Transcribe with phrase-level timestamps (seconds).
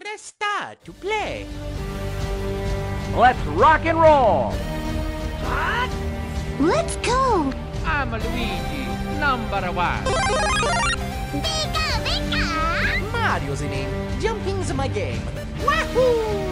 [0.00, 1.46] Press start to play.
[3.14, 4.54] Let's rock and roll!
[6.58, 7.52] Let's go!
[7.84, 8.88] I'm Luigi,
[9.20, 10.00] number one.
[11.44, 13.12] Pika, pika!
[13.12, 14.20] Mario's in it.
[14.22, 15.20] Jumping's my game.
[15.66, 16.48] Wahoo!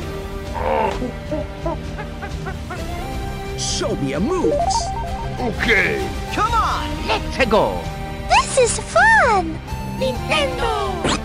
[3.58, 4.76] Show me your moves.
[5.40, 6.06] Okay!
[6.34, 7.80] Come on, let's go.
[8.28, 9.58] This is fun!
[9.96, 11.17] Nintendo!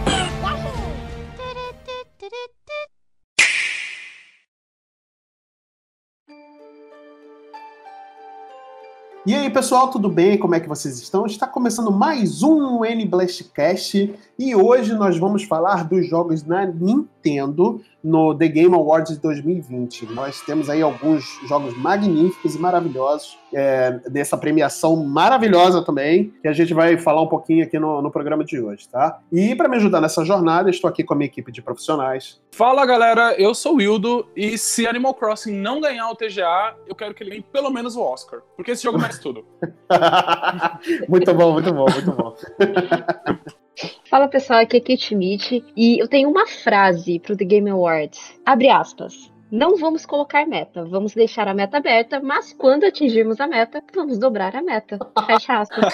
[9.25, 10.37] E aí, pessoal, tudo bem?
[10.37, 11.25] Como é que vocês estão?
[11.25, 17.79] Está começando mais um N Blastcast e hoje nós vamos falar dos jogos na Nintendo
[18.03, 20.07] no The Game Awards 2020.
[20.07, 26.53] Nós temos aí alguns jogos magníficos e maravilhosos é, dessa premiação maravilhosa também, que a
[26.53, 29.19] gente vai falar um pouquinho aqui no, no programa de hoje, tá?
[29.31, 32.41] E para me ajudar nessa jornada, estou aqui com a minha equipe de profissionais.
[32.51, 36.95] Fala galera, eu sou o Wildo e se Animal Crossing não ganhar o TGA, eu
[36.95, 39.45] quero que ele ganhe pelo menos o Oscar, porque esse jogo merece tudo.
[41.09, 42.35] muito bom, muito bom, muito bom.
[44.07, 48.39] Fala pessoal, aqui é Kate Schmidt e eu tenho uma frase pro The Game Awards.
[48.45, 49.32] Abre aspas.
[49.53, 54.17] Não vamos colocar meta, vamos deixar a meta aberta, mas quando atingirmos a meta, vamos
[54.17, 54.97] dobrar a meta.
[55.27, 55.93] Fecha aspas.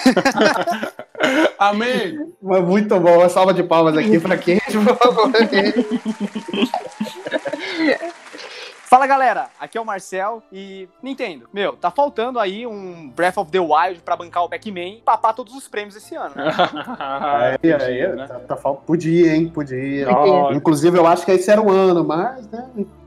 [1.60, 2.32] Amém!
[2.40, 5.30] Mas muito bom, uma salva de palmas aqui pra Kate, por favor.
[8.90, 13.48] Fala galera, aqui é o Marcel e Nintendo, meu, tá faltando aí um Breath of
[13.48, 16.34] the Wild pra bancar o Pac-Man e papar todos os prêmios esse ano.
[16.34, 16.50] né?
[17.62, 18.26] Aí, aí, né?
[18.26, 19.48] tá, tá podia, hein?
[19.48, 20.10] Podia.
[20.10, 22.68] Ó, Inclusive, eu acho que esse era o ano, mas, né?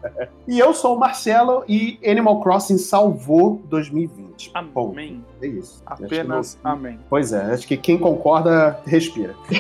[0.47, 4.51] E eu sou o Marcelo e Animal Crossing salvou 2020.
[4.73, 5.23] Bom, Amém.
[5.41, 5.81] é isso.
[5.85, 6.99] Apenas não- amém.
[7.09, 9.33] Pois é, acho que quem concorda, respira.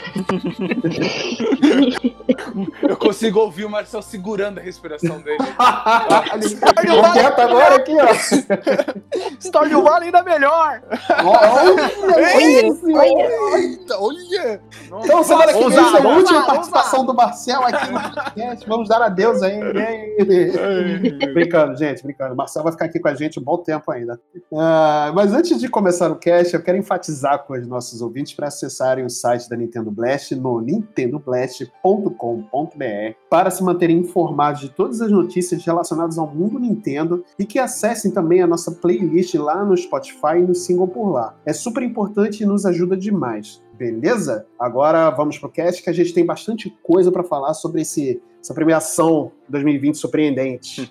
[2.81, 5.37] Eu consigo ouvir o Marcel segurando a respiração dele.
[6.21, 8.07] Ficou quieto agora aqui, ó.
[9.39, 10.81] Stardew Valley ainda melhor!
[11.23, 13.01] Olha, isso, olha.
[13.01, 13.29] olha,
[13.99, 14.61] olha.
[15.03, 18.67] Então, semana que vem, essa é a última participação do Marcel aqui no podcast.
[18.67, 19.59] Vamos dar adeus aí.
[21.33, 22.33] brincando, gente, brincando.
[22.33, 24.19] O Marcel vai ficar aqui com a gente um bom tempo ainda.
[24.53, 28.47] Ah, mas antes de começar o cast, eu quero enfatizar com os nossos ouvintes para
[28.47, 32.83] acessarem o site da Nintendo Blast no nintendoblast.com.br
[33.29, 38.11] para se manterem informados de todas as notícias relacionadas ao mundo Nintendo e que acessem
[38.11, 41.35] também a nossa playlist lá no Spotify e nos sigam por lá.
[41.45, 43.61] É super importante e nos ajuda demais.
[43.77, 44.45] Beleza?
[44.59, 48.53] Agora vamos pro cast que a gente tem bastante coisa para falar sobre esse, essa
[48.53, 50.89] premiação 2020 surpreendente.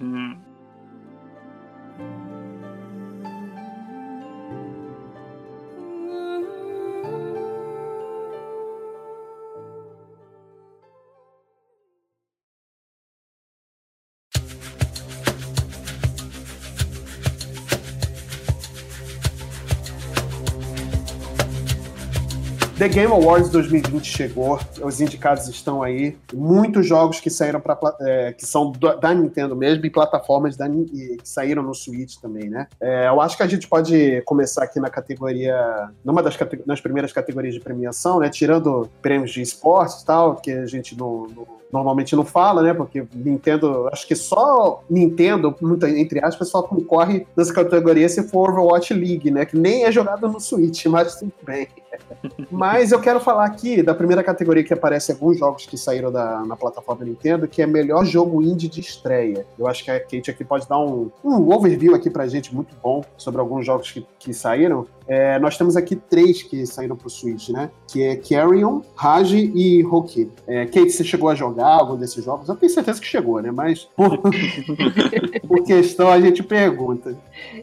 [22.83, 27.79] The Game Awards 2020 chegou, os indicados estão aí, muitos jogos que saíram para
[28.37, 32.67] que são da Nintendo mesmo e plataformas da, que saíram no Switch também, né?
[32.81, 35.55] É, eu acho que a gente pode começar aqui na categoria,
[36.05, 38.29] numa das nas primeiras categorias de premiação, né?
[38.29, 42.75] Tirando prêmios de esportes e tal, que a gente não, não- normalmente não fala, né?
[42.75, 48.51] Porque Nintendo, acho que só Nintendo, muito, entre aspas, só concorre nessa categoria se for
[48.51, 49.45] Overwatch League, né?
[49.45, 51.69] Que nem é jogado no Switch, mas tudo bem.
[52.51, 56.45] Mas eu quero falar aqui da primeira categoria que aparece alguns jogos que saíram da,
[56.45, 59.47] na plataforma Nintendo, que é melhor jogo indie de estreia.
[59.59, 62.75] Eu acho que a Kate aqui pode dar um, um overview aqui pra gente muito
[62.83, 64.87] bom sobre alguns jogos que, que saíram.
[65.07, 67.71] É, nós temos aqui três que saíram pro Switch, né?
[67.89, 70.31] Que é Carrion, Rage e Hoki.
[70.47, 72.49] É, Kate, você chegou a jogar algum desses jogos?
[72.49, 73.51] Eu tenho certeza que chegou, né?
[73.51, 74.19] Mas por,
[75.47, 77.17] por questão a gente pergunta.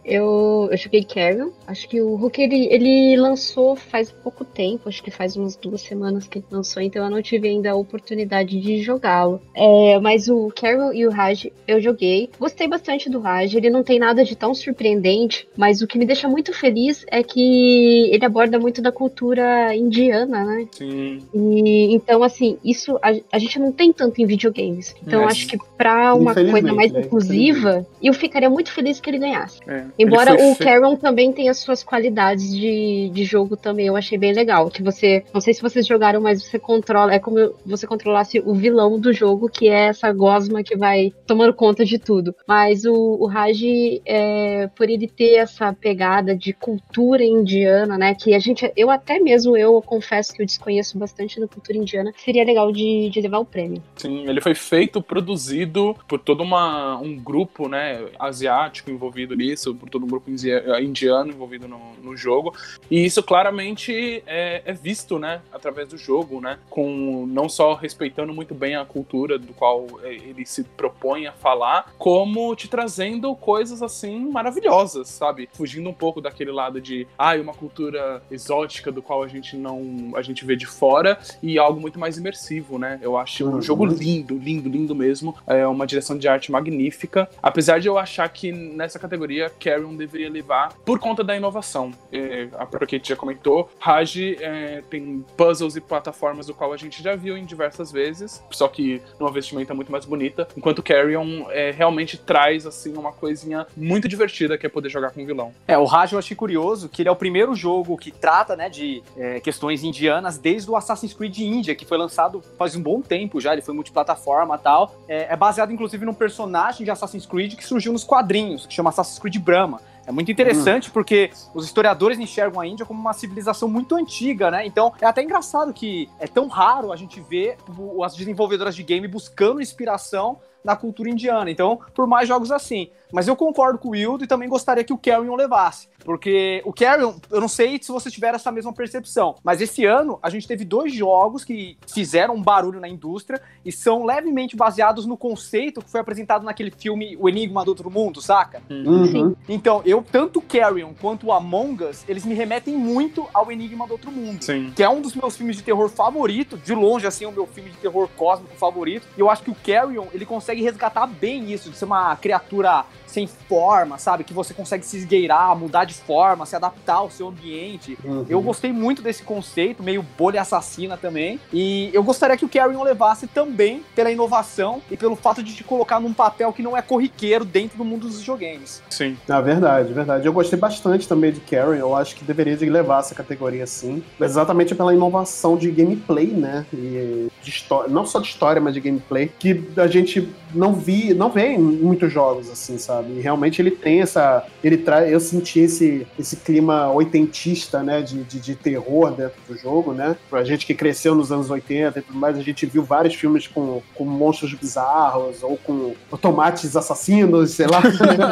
[0.03, 1.50] Eu, eu joguei Carrion.
[1.66, 5.81] Acho que o Hulk ele, ele lançou faz pouco tempo, acho que faz umas duas
[5.81, 9.41] semanas que ele lançou, então eu não tive ainda a oportunidade de jogá-lo.
[9.56, 12.29] É, mas o Carrion e o Raj eu joguei.
[12.40, 16.05] Gostei bastante do Raj, ele não tem nada de tão surpreendente, mas o que me
[16.05, 20.67] deixa muito feliz é que ele aborda muito da cultura indiana, né?
[20.72, 21.20] Sim.
[21.34, 24.96] E então, assim, isso a, a gente não tem tanto em videogames.
[25.05, 27.02] Então, Mas- acho que pra uma coisa mais né?
[27.02, 29.59] inclusiva, eu ficaria muito feliz que ele ganhasse.
[29.67, 29.85] É.
[29.97, 34.34] Embora Ele o Caron também tenha suas qualidades de, de jogo também, eu achei bem
[34.34, 34.70] legal.
[34.70, 38.53] Que você, não sei se vocês jogaram, mas você controla, é como você controlasse o
[38.53, 42.35] vilão do jogo, que é essa gosma que vai tomando conta de tudo.
[42.47, 43.61] Mas o, o Raj,
[44.06, 48.16] é, por ele ter essa pegada de cultura indiana, né?
[48.16, 52.11] Que a gente, eu até mesmo, eu confesso que eu desconheço bastante da cultura indiana.
[52.17, 53.82] Seria legal de, de levar o prêmio.
[53.96, 59.90] Sim, ele foi feito, produzido por todo uma, um grupo, né, asiático envolvido nisso, por
[59.90, 62.53] todo um grupo indiano envolvido no, no jogo.
[62.90, 63.91] E isso claramente
[64.25, 68.85] é, é, visto, né, através do jogo, né, com não só respeitando muito bem a
[68.85, 75.07] cultura do qual é, ele se propõe a falar, como te trazendo coisas assim maravilhosas,
[75.07, 75.49] sabe?
[75.53, 80.11] Fugindo um pouco daquele lado de, ah, uma cultura exótica do qual a gente não,
[80.16, 82.99] a gente vê de fora e algo muito mais imersivo, né?
[83.01, 85.35] Eu acho um jogo lindo, lindo, lindo mesmo.
[85.47, 87.29] É uma direção de arte magnífica.
[87.41, 91.91] Apesar de eu achar que nessa categoria Carrion deveria levar por conta da inovação.
[92.11, 97.02] É, a Prokate já comentou, Raj é, tem puzzles e plataformas do qual a gente
[97.02, 101.72] já viu em diversas vezes, só que numa vestimenta muito mais bonita, enquanto Carrion é,
[101.72, 105.52] realmente traz assim uma coisinha muito divertida que é poder jogar com o vilão.
[105.68, 108.70] É, o Raj eu achei curioso que ele é o primeiro jogo que trata, né,
[108.70, 113.02] de é, questões indianas desde o Assassin's Creed India, que foi lançado faz um bom
[113.02, 114.96] tempo já, ele foi multiplataforma e tal.
[115.08, 118.92] É, é baseado inclusive num personagem de Assassin's Creed que surgiu nos quadrinhos, que chama
[118.92, 119.82] Assassin's Creed Brahma.
[120.09, 124.66] É muito interessante porque os historiadores enxergam a Índia como uma civilização muito antiga, né?
[124.66, 127.58] Então é até engraçado que é tão raro a gente ver
[128.03, 131.50] as desenvolvedoras de game buscando inspiração na cultura indiana.
[131.50, 132.90] Então, por mais jogos assim.
[133.11, 135.88] Mas eu concordo com o Wildo e também gostaria que o Carrion levasse.
[136.06, 140.20] Porque o Carrion, eu não sei se você tiver essa mesma percepção, mas esse ano
[140.22, 145.06] a gente teve dois jogos que fizeram um barulho na indústria e são levemente baseados
[145.06, 148.61] no conceito que foi apresentado naquele filme O Enigma do Outro Mundo, saca?
[148.70, 149.35] Uhum.
[149.47, 153.85] Então, eu, tanto o Carrion quanto o Among Us, eles me remetem muito ao Enigma
[153.85, 154.44] do Outro Mundo.
[154.44, 154.72] Sim.
[154.76, 157.72] Que é um dos meus filmes de terror favorito, de longe, assim, o meu filme
[157.72, 159.08] de terror cósmico favorito.
[159.17, 162.85] E eu acho que o Carrion, ele consegue resgatar bem isso, de ser uma criatura
[163.09, 164.23] sem forma, sabe?
[164.23, 167.97] Que você consegue se esgueirar, mudar de forma, se adaptar ao seu ambiente.
[168.03, 168.26] Uhum.
[168.29, 171.40] Eu gostei muito desse conceito, meio bolha assassina também.
[171.52, 175.64] E eu gostaria que o Carrion levasse também pela inovação e pelo fato de te
[175.64, 178.82] colocar num papel que não é corriqueiro dentro do mundo dos videogames.
[178.90, 179.17] Sim.
[179.28, 180.26] Na verdade, verdade.
[180.26, 181.73] Eu gostei bastante também de Carrion.
[181.73, 184.03] Eu acho que deveria de levar essa categoria sim.
[184.20, 186.66] Exatamente pela inovação de gameplay, né?
[186.73, 191.14] E de história, não só de história, mas de gameplay, que a gente não vi,
[191.14, 192.98] não vê em muitos jogos assim, sabe?
[193.07, 198.23] E realmente ele tem essa, ele traz, eu senti esse esse clima oitentista, né, de,
[198.23, 200.16] de, de, terror dentro do jogo, né?
[200.29, 203.47] Pra gente que cresceu nos anos 80 e tudo mais, a gente viu vários filmes
[203.47, 207.81] com, com monstros bizarros ou com tomates assassinos, sei lá,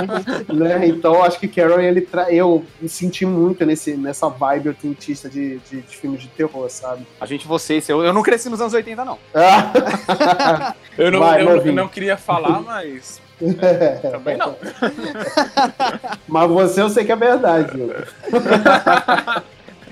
[0.53, 0.87] né?
[0.87, 2.31] Então acho que Carol ele tra...
[2.31, 7.05] eu me senti muito nesse nessa vibe oitentista de, de, de filmes de terror, sabe?
[7.19, 9.17] A gente vocês, eu, eu não cresci nos anos 80 não.
[10.97, 13.21] eu não, Vai, eu, eu não queria falar, mas
[14.11, 14.55] também não.
[16.27, 17.71] Mas você eu sei que é verdade,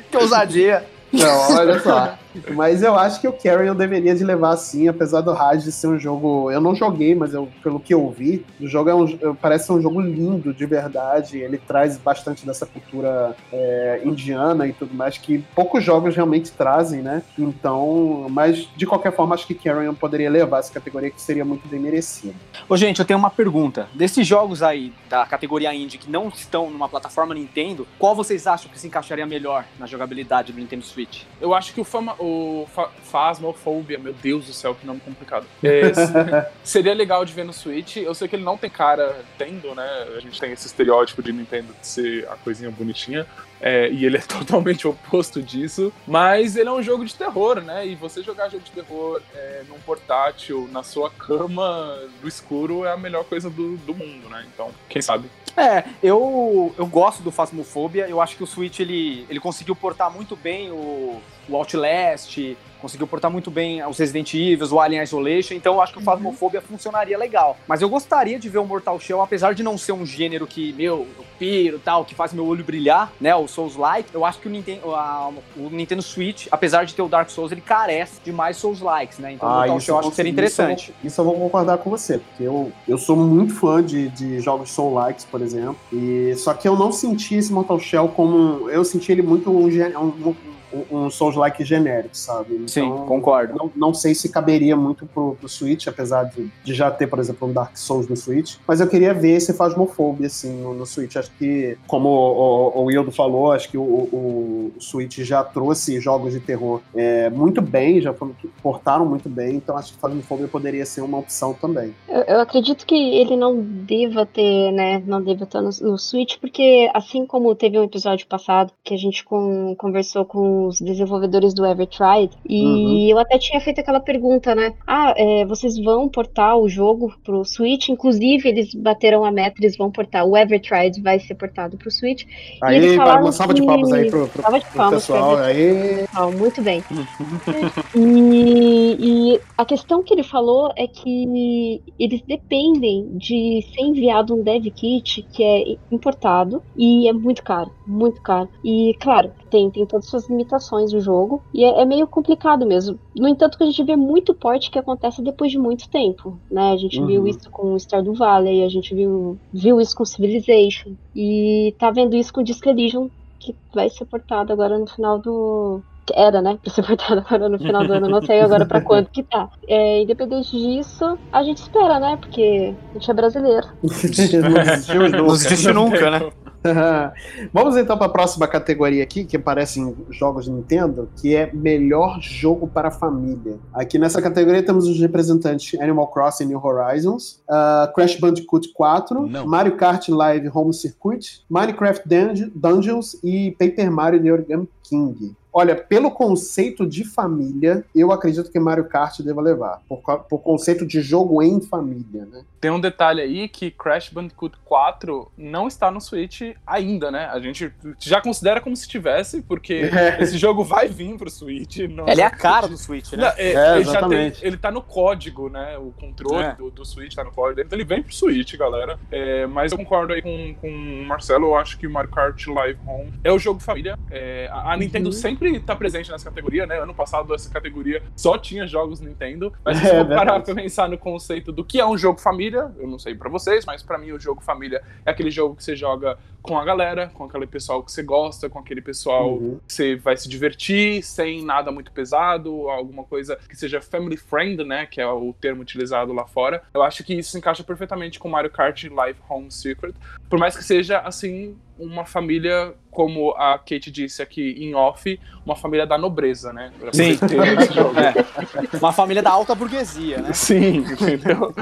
[0.09, 0.83] que ousadia.
[1.11, 2.17] Não, olha só.
[2.53, 5.99] Mas eu acho que o Carrion deveria de levar sim, apesar do Raj ser um
[5.99, 6.51] jogo.
[6.51, 9.73] Eu não joguei, mas eu, pelo que eu vi, o jogo é um, parece ser
[9.73, 11.37] um jogo lindo de verdade.
[11.37, 17.01] Ele traz bastante dessa cultura é, indiana e tudo mais, que poucos jogos realmente trazem,
[17.01, 17.23] né?
[17.37, 21.67] Então, mas de qualquer forma, acho que Carrion poderia levar essa categoria que seria muito
[21.67, 22.35] bem merecido.
[22.67, 23.87] Ô, gente, eu tenho uma pergunta.
[23.93, 28.71] Desses jogos aí da categoria indie que não estão numa plataforma Nintendo, qual vocês acham
[28.71, 31.23] que se encaixaria melhor na jogabilidade do Nintendo Switch?
[31.39, 35.45] Eu acho que o, fama, o fa Phasmophobia, meu Deus do céu, que nome complicado.
[35.63, 35.91] É,
[36.63, 37.97] seria legal de ver no Switch.
[37.97, 39.87] Eu sei que ele não tem cara tendo, né?
[40.17, 43.25] A gente tem esse estereótipo de Nintendo de ser a coisinha bonitinha.
[43.61, 45.91] É, e ele é totalmente oposto disso.
[46.07, 47.85] Mas ele é um jogo de terror, né?
[47.85, 52.91] E você jogar jogo de terror é, num portátil, na sua cama, no escuro, é
[52.91, 54.45] a melhor coisa do, do mundo, né?
[54.53, 55.29] Então, quem sabe?
[55.57, 58.07] É, eu, eu gosto do Phasmophobia.
[58.07, 62.37] Eu acho que o Switch ele, ele conseguiu portar muito bem o, o Outlast,
[62.85, 66.03] conseguiu portar muito bem os Resident Evil, o Alien Isolation, então eu acho que o
[66.03, 66.67] Phasmophobia uhum.
[66.67, 67.57] funcionaria legal.
[67.67, 70.71] Mas eu gostaria de ver o Mortal Shell, apesar de não ser um gênero que,
[70.73, 74.47] meu, eu piro tal, que faz meu olho brilhar, né, o Souls-like, eu acho que
[74.47, 78.31] o Nintendo, a, o Nintendo Switch, apesar de ter o Dark Souls, ele carece de
[78.31, 80.83] mais Souls-likes, né, então o Mortal Shell eu acho que seria interessante.
[80.83, 83.83] Isso eu, vou, isso eu, vou, concordar com você, porque eu, eu sou muito fã
[83.83, 88.09] de, de jogos Soul-likes, por exemplo, e só que eu não senti esse Mortal Shell
[88.09, 90.54] como, eu senti ele muito um, um um,
[90.91, 92.53] um Souls-like genérico, sabe?
[92.55, 93.55] Então, Sim, concordo.
[93.55, 97.19] Não, não sei se caberia muito pro, pro Switch, apesar de, de já ter, por
[97.19, 98.55] exemplo, um Dark Souls no Switch.
[98.67, 101.15] Mas eu queria ver esse Phasmophobia, assim, no, no Switch.
[101.15, 105.43] Acho que, como o, o, o Wildo falou, acho que o, o, o Switch já
[105.43, 109.99] trouxe jogos de terror é, muito bem, já foram- portaram muito bem, então acho que
[109.99, 111.93] Phasmophobia poderia ser uma opção também.
[112.07, 115.01] Eu, eu acredito que ele não deva ter, né?
[115.05, 118.97] Não deva estar no, no Switch, porque assim como teve um episódio passado que a
[118.97, 123.07] gente com- conversou com os desenvolvedores do Evertried, e Uhum.
[123.09, 124.73] eu até tinha feito aquela pergunta, né?
[124.87, 127.89] Ah, é, vocês vão portar o jogo pro Switch?
[127.89, 130.25] Inclusive, eles bateram a meta, eles vão portar.
[130.25, 132.23] O Evertried vai ser portado pro Switch.
[132.63, 135.05] Aí, eles falaram uma salva de que- palmas aí pro, pro, Salva de pro palmas
[135.05, 135.37] pra pessoal.
[135.37, 136.05] Aí,
[136.37, 136.81] muito bem.
[137.95, 138.97] E,
[139.35, 144.65] e a questão que ele falou é que eles dependem de ser enviado um dev
[144.75, 148.49] kit que é importado e é muito caro, muito caro.
[148.63, 152.65] E claro, tem, tem todas as suas limitações o jogo e é, é meio complicado
[152.65, 152.99] mesmo.
[153.15, 156.71] No entanto, que a gente vê muito porte que acontece depois de muito tempo, né?
[156.71, 157.07] A gente Uhum.
[157.07, 161.91] viu isso com o Stardew Valley, a gente viu, viu isso com Civilization e tá
[161.91, 163.09] vendo isso com Disc Elysium
[163.39, 165.81] que vai ser portado agora no final do.
[166.13, 166.57] Era, né?
[166.61, 169.49] Pra ser portado agora no final do ano, não sei agora pra quando que tá.
[169.67, 172.17] É, independente disso, a gente espera, né?
[172.17, 173.67] Porque a gente é brasileiro.
[175.17, 176.31] não existe nunca, né?
[177.53, 182.67] Vamos então para a próxima categoria aqui, que aparecem jogos Nintendo, que é melhor jogo
[182.67, 183.57] para a família.
[183.73, 189.45] Aqui nessa categoria temos os representantes Animal Crossing New Horizons, ah, Crash Bandicoot 4, Não.
[189.47, 195.35] Mario Kart Live Home Circuit, Minecraft Dunge- Dungeons e Paper Mario The Origami King.
[195.57, 199.81] Olha, pelo conceito de família, eu acredito que Mario Kart deva levar.
[199.87, 199.99] Por,
[200.29, 202.43] por conceito de jogo em família, né?
[202.59, 207.27] Tem um detalhe aí que Crash Bandicoot 4 não está no Switch ainda, né?
[207.31, 210.21] A gente já considera como se tivesse, porque É.
[210.21, 211.77] esse jogo vai vir pro Switch.
[211.89, 212.05] Não...
[212.05, 213.33] Ele é a cara do Switch, Não, né?
[213.37, 214.39] é, É, ele, já exatamente.
[214.41, 215.77] tem, ele tá no código, né?
[215.77, 216.53] O controle É.
[216.55, 217.67] do, do Switch tá no código dele.
[217.67, 218.99] Então ele vem pro Switch, galera.
[219.09, 221.45] É, mas eu concordo aí com, com o Marcelo.
[221.47, 223.97] Eu acho que o Mario Kart Live Home é o jogo família.
[224.11, 226.79] É, a, a Nintendo sempre tá presente nessa categoria, né?
[226.79, 229.51] Ano passado essa categoria só tinha jogos Nintendo.
[229.63, 232.19] Mas se É, você for parar pra pensar no conceito do que é um jogo
[232.19, 235.55] família, eu não sei pra vocês, mas pra mim o jogo família é aquele jogo
[235.55, 239.33] que você joga com a galera, com aquele pessoal que você gosta, com aquele pessoal
[239.35, 239.59] Uhum.
[239.67, 244.85] você vai se divertir sem nada muito pesado, alguma coisa que seja family friend, né,
[244.85, 246.61] que é o termo utilizado lá fora.
[246.73, 249.93] Eu acho que isso se encaixa perfeitamente com Mario Kart Live Home Secret,
[250.29, 255.53] por mais que seja assim uma família como a Kate disse aqui em off, uma
[255.57, 256.71] família da nobreza, né?
[256.79, 257.17] Pra Sim.
[258.73, 258.77] É.
[258.77, 260.31] Uma família da alta burguesia, né?
[260.31, 261.53] Sim, entendeu?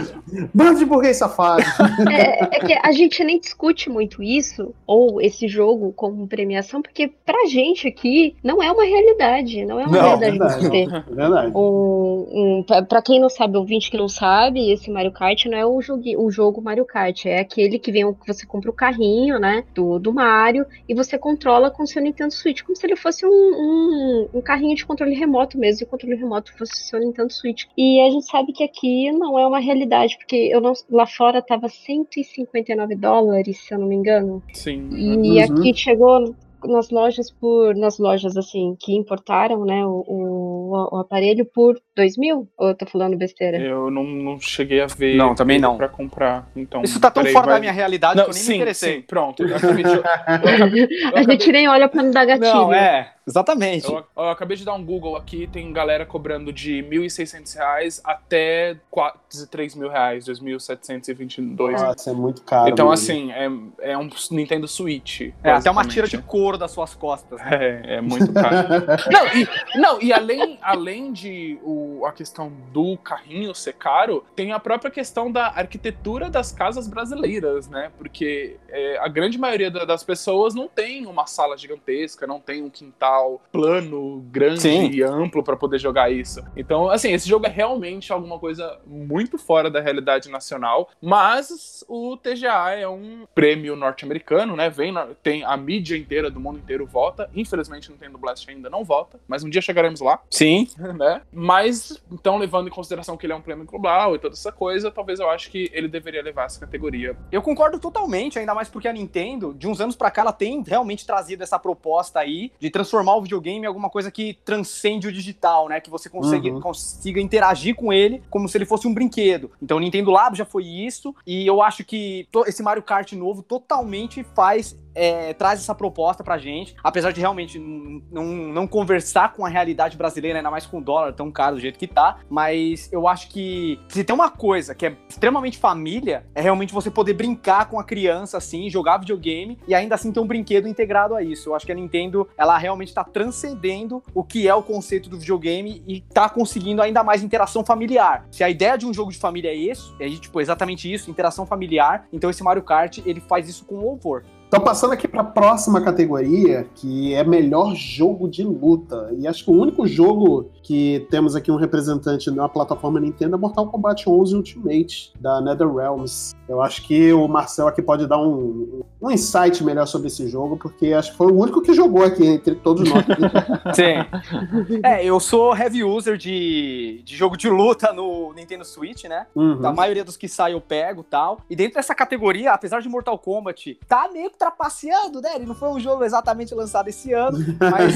[0.54, 1.64] Bando de burguês safado.
[2.12, 7.08] É, é que a gente nem discute muito isso, ou esse jogo como premiação, porque
[7.26, 9.66] pra gente aqui não é uma realidade.
[9.66, 10.62] Não é uma Não, realidade verdade.
[10.62, 11.52] você ter É verdade.
[11.56, 12.28] Um,
[12.60, 15.66] um, pra- pra quem não sabe, ouvinte que não sabe, esse Mario Kart não é
[15.66, 19.40] o, jogo, o jogo Mario Kart, é aquele que vem, que você compra o carrinho,
[19.40, 22.96] né, do, do Mario, e você controla com o seu Nintendo Switch, como se ele
[22.96, 26.86] fosse um, um, um carrinho de controle remoto mesmo, e o controle remoto fosse o
[26.86, 27.66] seu Nintendo Switch.
[27.78, 31.42] E a gente sabe que aqui não é uma realidade, porque eu não, lá fora
[31.42, 34.90] tava 159 dólares, se eu não me engano, Sim.
[34.92, 35.44] e Uhum.
[35.44, 37.76] aqui chegou nas lojas por.
[37.76, 42.48] Nas lojas assim, que importaram, né, o, o, o aparelho por 2 mil?
[42.58, 43.58] Ou eu tô falando besteira?
[43.58, 45.78] Eu não, não cheguei a ver Não, também não.
[45.78, 46.48] pra comprar.
[46.56, 48.58] Então, Isso tá tão fora vai- da minha realidade Não, que eu nem sim, me
[48.58, 48.96] interessei.
[48.96, 49.44] sim, pronto.
[49.44, 52.52] Eu acabei de, eu acabei- eu a gente nem olha pra não dar gatilho.
[52.52, 53.86] Não, é, exatamente.
[53.86, 58.78] Eu, eu acabei de dar um Google aqui, tem galera cobrando de 1.600 reais até
[58.90, 61.72] quase 3 mil reais, 2.722.
[61.74, 62.70] Nossa, é muito caro.
[62.70, 62.94] Então, mesmo.
[63.12, 65.22] assim, é, é um Nintendo Switch.
[65.44, 67.40] É, até uma tira de couro das suas costas.
[67.40, 67.82] né?
[67.86, 68.68] É, é muito caro.
[69.12, 74.52] não, e, não, e além, além de o, a questão do carrinho ser caro, tem
[74.52, 77.92] a própria questão da arquitetura das casas brasileiras, né?
[77.98, 82.64] Porque é, a grande maioria da- das pessoas não tem uma sala gigantesca, não tem
[82.64, 84.90] um quintal plano, grande Sim.
[84.92, 86.44] e amplo para poder jogar isso.
[86.56, 92.18] Então, assim, esse jogo é realmente alguma coisa muito fora da realidade nacional, mas o
[92.18, 94.70] TGA é um prêmio norte-americano, né?
[94.70, 97.30] Vem, na- tem a mídia inteira do mundo inteiro vota.
[97.36, 100.68] Infelizmente, o Nintendo Blast ainda não vota, mas um dia chegaremos lá, Sim.
[100.98, 101.22] né?
[101.32, 101.73] Mas,
[102.12, 105.20] então, levando em consideração que ele é um prêmio global e toda essa coisa, talvez
[105.20, 107.16] eu acho que ele deveria levar essa categoria.
[107.32, 110.64] Eu concordo totalmente, ainda mais porque a Nintendo, de uns anos pra cá, ela tem
[110.66, 115.12] realmente trazido essa proposta aí de transformar o videogame em alguma coisa que transcende o
[115.12, 115.80] digital, né?
[115.80, 116.62] Que você consegue, Uhum.
[116.62, 119.52] consiga interagir com ele como se ele fosse um brinquedo.
[119.62, 123.42] Então o Nintendo Labo já foi isso, e eu acho que esse Mario Kart novo
[123.42, 129.50] totalmente faz é, traz essa proposta pra gente, apesar de realmente não conversar com a
[129.50, 133.08] realidade brasileira, ainda mais com o dólar tão caro do jeito que tá, mas eu
[133.08, 137.70] acho que se tem uma coisa que é extremamente família, é realmente você poder brincar
[137.70, 141.50] com a criança, assim, jogar videogame e ainda assim ter um brinquedo integrado a isso.
[141.50, 145.18] Eu acho que a Nintendo, ela realmente tá transcendendo o que é o conceito do
[145.18, 148.26] videogame e tá conseguindo ainda mais interação familiar.
[148.32, 151.46] Se a ideia de um jogo de família é isso, é tipo exatamente isso, interação
[151.46, 154.24] familiar, então esse Mario Kart, ele faz isso com louvor.
[154.54, 159.10] Então, passando aqui para a próxima categoria, que é melhor jogo de luta.
[159.18, 163.40] E acho que o único jogo que temos aqui um representante na plataforma Nintendo é
[163.40, 166.36] Mortal Kombat 11 Ultimate, da NetherRealms.
[166.48, 170.56] Eu acho que o Marcel aqui pode dar um, um insight melhor sobre esse jogo,
[170.56, 173.04] porque acho que foi o único que jogou aqui entre todos nós.
[173.74, 174.80] Sim.
[174.84, 179.26] é, eu sou heavy user de, de jogo de luta no Nintendo Switch, né?
[179.36, 179.66] Uhum.
[179.66, 181.40] A maioria dos que saem eu pego e tal.
[181.50, 185.36] E dentro dessa categoria, apesar de Mortal Kombat tá meio que trapaceando, né?
[185.36, 187.38] Ele não foi um jogo exatamente lançado esse ano,
[187.72, 187.96] mas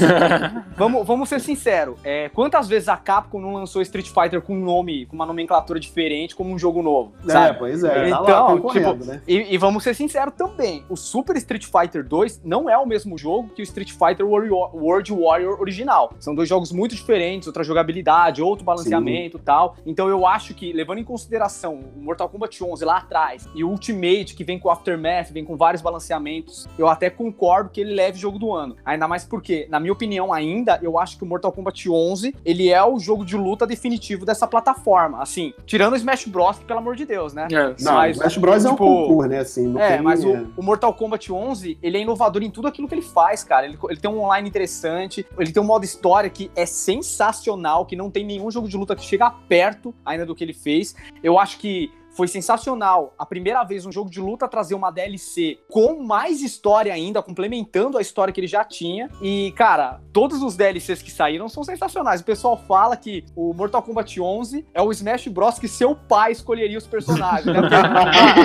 [0.76, 1.98] vamos, vamos ser sinceros.
[2.02, 5.78] É, quantas vezes a Capcom não lançou Street Fighter com um nome, com uma nomenclatura
[5.78, 7.12] diferente, como um jogo novo?
[7.28, 7.58] É, Sabe?
[7.58, 8.08] pois é.
[8.10, 9.22] tá Então, lá concorrendo, tipo, né?
[9.28, 13.18] E, e vamos ser sinceros também, o Super Street Fighter 2 não é o mesmo
[13.18, 16.12] jogo que o Street Fighter Warrior- World Warrior original.
[16.18, 19.76] São dois jogos muito diferentes, outra jogabilidade, outro balanceamento e tal.
[19.84, 23.68] Então eu acho que, levando em consideração o Mortal Kombat 11 lá atrás e o
[23.68, 26.37] Ultimate, que vem com Aftermath, vem com vários balanceamentos,
[26.78, 28.76] eu até concordo que ele leve jogo do ano.
[28.84, 32.70] Ainda mais porque, na minha opinião ainda, eu acho que o Mortal Kombat 11, ele
[32.70, 35.22] é o jogo de luta definitivo dessa plataforma.
[35.22, 37.48] Assim, tirando o Smash Bros, que, pelo amor de Deus, né?
[37.50, 39.38] É, Não, mas, Smash Bros é um tipo, concurso, né?
[39.38, 40.46] Assim, não é, tem, mas o, é.
[40.56, 43.66] o Mortal Kombat 11, ele é inovador em tudo aquilo que ele faz, cara.
[43.66, 47.96] Ele, ele tem um online interessante, ele tem um modo história que é sensacional, que
[47.96, 50.94] não tem nenhum jogo de luta que chega perto ainda do que ele fez.
[51.22, 55.56] Eu acho que foi sensacional a primeira vez um jogo de luta trazer uma DLC
[55.70, 59.08] com mais história ainda, complementando a história que ele já tinha.
[59.22, 62.20] E, cara, todos os DLCs que saíram são sensacionais.
[62.20, 65.60] O pessoal fala que o Mortal Kombat 11 é o Smash Bros.
[65.60, 67.60] que seu pai escolheria os personagens, né?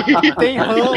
[0.04, 0.94] Porque tem Rambo,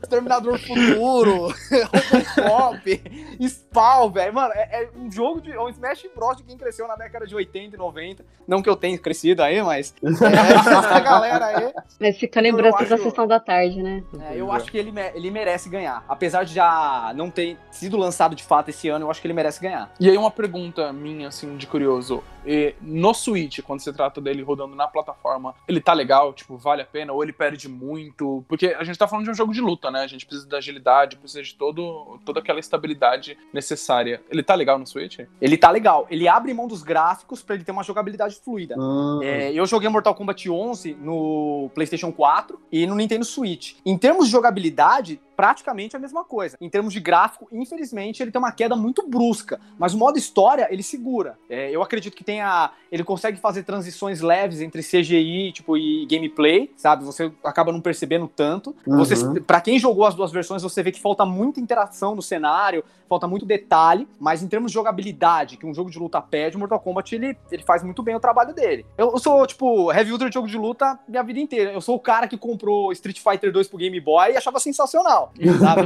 [0.00, 1.48] Exterminador Futuro,
[2.38, 3.02] Robocop,
[3.48, 4.32] Spawn, velho.
[4.32, 5.50] Mano, é, é um jogo de.
[5.50, 6.36] É um Smash Bros.
[6.36, 8.24] de quem cresceu na década de 80 e 90.
[8.46, 9.92] Não que eu tenha crescido aí, mas.
[10.32, 11.72] É, essa galera aí.
[12.12, 14.02] Mas fica Eu lembrando da acho- sessão da tarde, né?
[14.20, 16.04] É, eu acho que ele, ele merece ganhar.
[16.08, 19.34] Apesar de já não ter sido lançado de fato esse ano, eu acho que ele
[19.34, 19.90] merece ganhar.
[19.98, 22.22] E aí uma pergunta minha, assim, de curioso.
[22.44, 26.32] E no Switch, quando se trata dele rodando na plataforma, ele tá legal?
[26.32, 27.12] Tipo, vale a pena?
[27.12, 28.44] Ou ele perde muito?
[28.48, 30.00] Porque a gente tá falando de um jogo de luta, né?
[30.02, 34.20] A gente precisa da agilidade, precisa de todo, toda aquela estabilidade necessária.
[34.28, 35.20] Ele tá legal no Switch?
[35.40, 36.06] Ele tá legal.
[36.10, 38.74] Ele abre mão dos gráficos pra ele ter uma jogabilidade fluida.
[38.78, 43.74] Hum, É, eu joguei Mortal Kombat 11 no PlayStation 4 e no Nintendo Switch.
[43.84, 46.56] Em termos de jogabilidade, praticamente a mesma coisa.
[46.60, 49.60] Em termos de gráfico, infelizmente, ele tem uma queda muito brusca.
[49.78, 51.38] Mas o modo história, ele segura.
[51.48, 52.70] É, eu acredito que tenha.
[52.90, 57.04] Ele consegue fazer transições leves entre CGI tipo, e gameplay, sabe?
[57.04, 58.74] Você acaba não percebendo tanto.
[58.86, 58.98] Uhum.
[58.98, 62.84] Você, para quem jogou as duas versões, você vê que falta muita interação no cenário,
[63.08, 66.58] falta muito detalhe, mas em termos de jogabilidade, que um jogo de luta pede, o
[66.58, 68.86] Mortal Kombat ele, ele faz muito bem o trabalho dele.
[68.96, 71.72] Eu, eu sou, tipo, heavy user de jogo de luta minha vida inteira.
[71.72, 75.21] Eu sou o cara que comprou Street Fighter 2 pro Game Boy e achava sensacional,
[75.58, 75.82] sabe?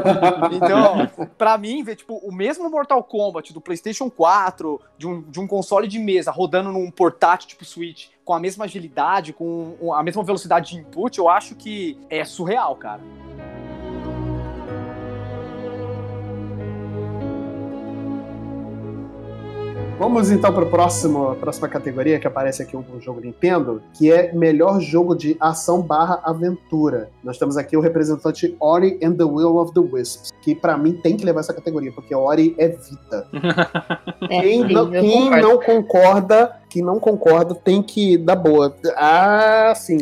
[0.54, 5.40] Então, pra mim, ver, tipo, o mesmo Mortal Kombat do PlayStation 4, de um, de
[5.40, 10.02] um console de mesa rodando num portátil tipo Switch, com a mesma agilidade, com a
[10.02, 13.00] mesma velocidade de input, eu acho que é surreal, cara.
[19.98, 24.78] Vamos então para a próxima categoria que aparece aqui um, jogo Nintendo, que é melhor
[24.78, 27.08] jogo de ação barra aventura.
[27.24, 30.92] Nós temos aqui o representante Ori and the Will of the Wisps, que para mim
[30.92, 33.26] tem que levar essa categoria, porque Ori é Vita.
[34.28, 38.74] É, Quem, sim, não, quem não concorda, quem não concorda tem que dar boa.
[38.96, 39.98] Ah, sim.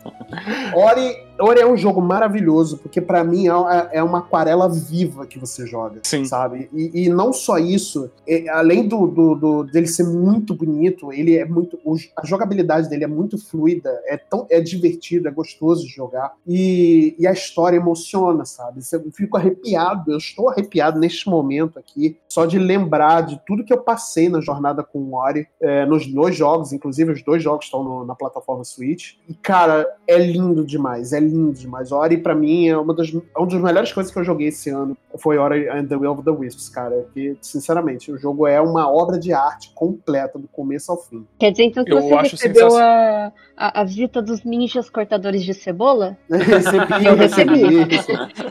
[0.74, 5.38] Ori, Ori é um jogo maravilhoso, porque pra mim é, é uma aquarela viva que
[5.38, 6.24] você joga, Sim.
[6.24, 6.68] sabe?
[6.72, 11.36] E, e não só isso, é, além do, do- do- dele ser muito bonito, ele
[11.36, 11.76] é muito.
[12.16, 16.34] a jogabilidade dele é muito fluida, é, tão, é divertido, é gostoso de jogar.
[16.46, 18.80] E, e a história emociona, sabe?
[18.92, 23.72] Eu fico arrepiado, eu estou arrepiado neste momento aqui, só de lembrar de tudo que
[23.72, 27.64] eu passei na jornada com o Ori, é, nos dois jogos, inclusive os dois jogos
[27.64, 29.14] estão no- na plataforma Switch.
[29.28, 33.38] E, cara, é lindo demais, é lindos, mas Ori pra mim é uma das, é
[33.38, 34.96] uma das melhores coisas que eu joguei esse ano.
[35.16, 37.06] Foi Ori and the Will of the Wisps, cara.
[37.12, 41.26] Que, sinceramente, o jogo é uma obra de arte completa, do começo ao fim.
[41.38, 45.42] Quer dizer então que Eu você acho recebeu a, a, a visita dos ninjas cortadores
[45.42, 46.16] de cebola?
[46.30, 47.62] recebi, Eu recebi,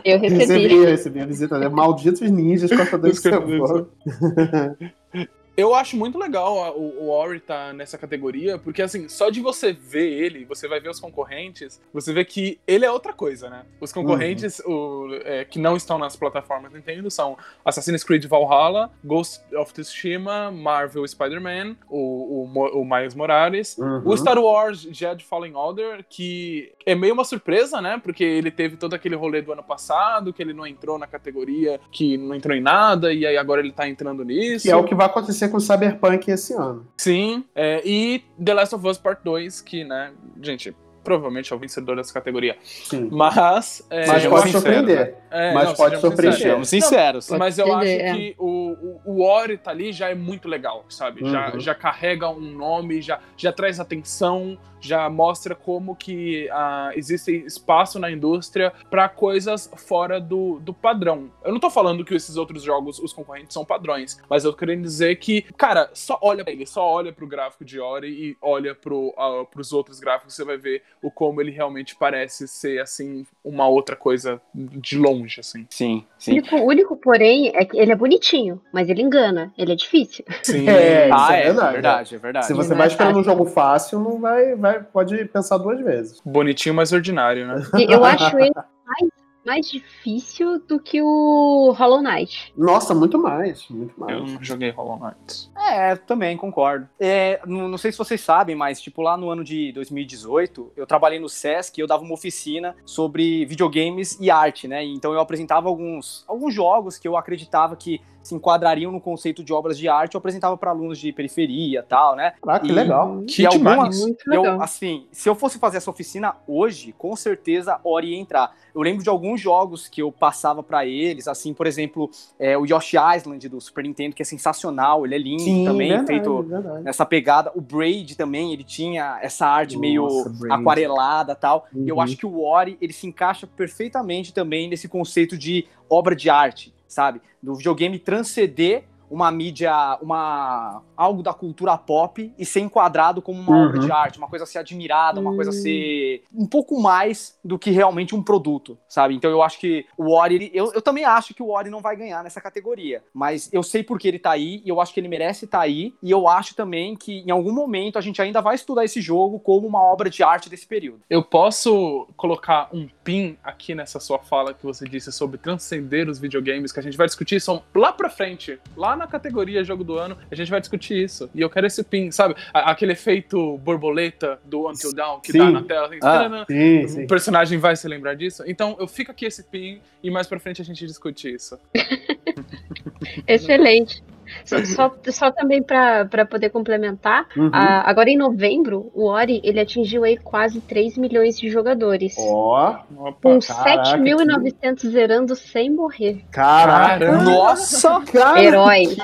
[0.04, 0.28] Eu recebi.
[0.28, 1.68] recebi, recebi a visita, né?
[1.68, 3.88] Malditos ninjas cortadores de cebola.
[5.56, 9.72] Eu acho muito legal o, o Ori tá nessa categoria, porque assim, só de você
[9.72, 13.64] ver ele, você vai ver os concorrentes, você vê que ele é outra coisa, né?
[13.80, 19.42] Os concorrentes o, é, que não estão nas plataformas Nintendo são Assassin's Creed Valhalla, Ghost
[19.54, 24.02] of Tsushima, Marvel Spider-Man, o, o, o Miles Morales, Uhum.
[24.04, 28.00] o Star Wars Jedi Fallen Order, que é meio uma surpresa, né?
[28.02, 31.80] Porque ele teve todo aquele rolê do ano passado, que ele não entrou na categoria,
[31.90, 34.64] que não entrou em nada, e aí agora ele tá entrando nisso.
[34.64, 36.86] Que é o que vai acontecer com o Cyberpunk esse ano.
[36.96, 41.58] Sim, é, e The Last of Us Part 2, que, né, gente, provavelmente é o
[41.58, 42.56] vencedor dessa categoria.
[42.62, 43.08] Sim.
[43.12, 43.86] Mas.
[43.90, 45.14] É, Mas pode sinceros, surpreender.
[45.30, 46.32] é, mas não, pode surpreender.
[46.32, 46.38] sinceros.
[46.42, 47.26] Sejamos sinceros.
[47.28, 48.12] Pode Mas eu acho surpreender, é.
[48.14, 51.20] que o, o, o Ori tá ali já é muito legal, sabe?
[51.30, 51.60] Já, Uhum.
[51.60, 57.98] já carrega um nome, já, já traz atenção, já mostra como que ah, existe espaço
[57.98, 61.30] na indústria para coisas fora do, do padrão.
[61.44, 64.58] Eu não tô falando que esses outros jogos, os concorrentes, são padrões, mas eu tô
[64.58, 68.36] querendo dizer que, cara, só olha pra ele, só olha pro gráfico de Ori e
[68.40, 72.80] olha pro, ah, pros outros gráficos, você vai ver o como ele realmente parece ser,
[72.80, 75.66] assim, uma outra coisa de longe, assim.
[75.68, 76.32] Sim, O sim.
[76.32, 79.52] único, o único, porém, é que ele é bonitinho, mas ele engana.
[79.58, 80.24] Ele é difícil.
[80.42, 80.64] Sim.
[80.74, 81.72] É, isso Ah, é é verdade.
[81.72, 82.46] verdade, é verdade.
[82.46, 86.20] Se você vai é esperando um jogo fácil, não vai, vai, pode pensar duas vezes.
[86.24, 87.62] Bonitinho, mas ordinário, né?
[87.88, 89.10] Eu acho ele mais,
[89.44, 92.52] mais difícil do que o Hollow Knight.
[92.56, 94.16] Nossa, muito mais, muito mais.
[94.16, 95.50] Eu não joguei Hollow Knight.
[95.56, 96.88] É, também concordo.
[96.98, 100.86] É, não, não sei se vocês sabem, mas tipo lá no ano de 2018, eu
[100.86, 104.84] trabalhei no SESC e eu dava uma oficina sobre videogames e arte, né?
[104.84, 109.52] Então eu apresentava alguns, alguns jogos que eu acreditava que se enquadrariam no conceito de
[109.52, 112.32] obras de arte, eu apresentava para alunos de periferia, tal, né?
[112.44, 113.22] Ah, que E- legal.
[113.28, 113.76] Que e demais.
[113.78, 114.44] algumas, Muito legal.
[114.56, 118.56] eu, assim, se eu fosse fazer essa oficina hoje, com certeza Ori ia entrar.
[118.74, 122.64] Eu lembro de alguns jogos que eu passava pra eles, assim, por exemplo, é, o
[122.66, 126.82] Yoshi Island do Super Nintendo, que é sensacional, ele é lindo também, verdade, feito verdade.
[126.82, 127.52] nessa pegada.
[127.54, 130.08] O Braid também, ele tinha essa arte Nossa, meio
[130.40, 130.60] Braid.
[130.60, 131.66] aquarelada tal.
[131.74, 132.00] E eu Uhum.
[132.02, 136.73] acho que o Ori, ele se encaixa perfeitamente também nesse conceito de obra de arte,
[136.94, 137.20] sabe?
[137.42, 139.72] Do videogame transcender uma mídia,
[140.02, 143.66] uma algo da cultura pop e ser enquadrado como uma Uhum.
[143.66, 145.56] obra de arte, uma coisa a ser admirada, uma coisa a Hum.
[145.56, 149.14] ser um pouco mais do que realmente um produto, sabe?
[149.14, 151.96] Então eu acho que o Ori, eu, eu também acho que o Ori não vai
[151.96, 155.00] ganhar nessa categoria, mas eu sei por que ele tá aí e eu acho que
[155.00, 158.40] ele merece estar aí e eu acho também que em algum momento a gente ainda
[158.40, 161.00] vai estudar esse jogo como uma obra de arte desse período.
[161.08, 166.18] Eu posso colocar um pin aqui nessa sua fala que você disse sobre transcender os
[166.18, 169.98] videogames, que a gente vai discutir isso lá pra frente, lá na categoria jogo do
[169.98, 171.28] ano, a gente vai discutir isso.
[171.34, 172.34] E eu quero esse pin, sabe?
[172.52, 175.38] A- Aquele efeito borboleta do Until Dawn que Sim.
[175.38, 175.86] dá na tela.
[175.88, 176.44] assim, Ah.
[176.48, 177.06] Sim, O sim.
[177.06, 178.42] personagem vai se lembrar disso.
[178.46, 181.58] Então eu fico aqui esse pin e mais pra frente a gente discute isso.
[183.26, 184.02] Excelente.
[184.44, 187.50] Só, só, só também para poder complementar, Uhum.
[187.52, 192.14] a- agora em novembro, o Ori ele atingiu aí quase 3 milhões de jogadores.
[192.18, 193.12] Ó, Opa.
[193.22, 196.24] com caraca, 7.900 zerando sem morrer.
[196.30, 196.98] caraca.
[197.06, 197.22] Caramba.
[197.24, 198.00] Nossa!
[198.12, 198.96] Cara, Herói.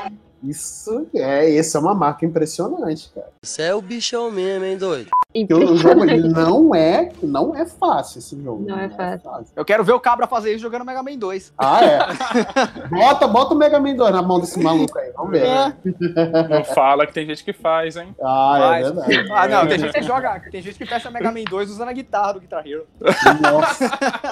[0.42, 3.28] isso é, esse é uma marca impressionante, cara.
[3.42, 5.08] Você é o bichão mesmo, hein, doido?
[5.32, 8.64] O jogo ele não é, não é fácil esse jogo.
[8.66, 9.52] Não é fácil.
[9.54, 11.54] Eu quero ver o Cabra fazer isso jogando Mega Man 2.
[11.56, 11.98] Ah, é.
[12.90, 15.46] bota, bota o Mega Man 2 na mão desse maluco aí, vamos ver.
[15.46, 15.72] É.
[16.48, 18.14] Não fala que tem gente que faz, hein?
[18.20, 19.06] Ah, é Faz.
[19.06, 19.32] verdade.
[19.32, 21.92] Ah, não, tem gente que joga, tem gente que fecha Mega Man 2 usando a
[21.92, 22.86] guitarra do Guitar Hero.
[23.40, 23.90] Nossa,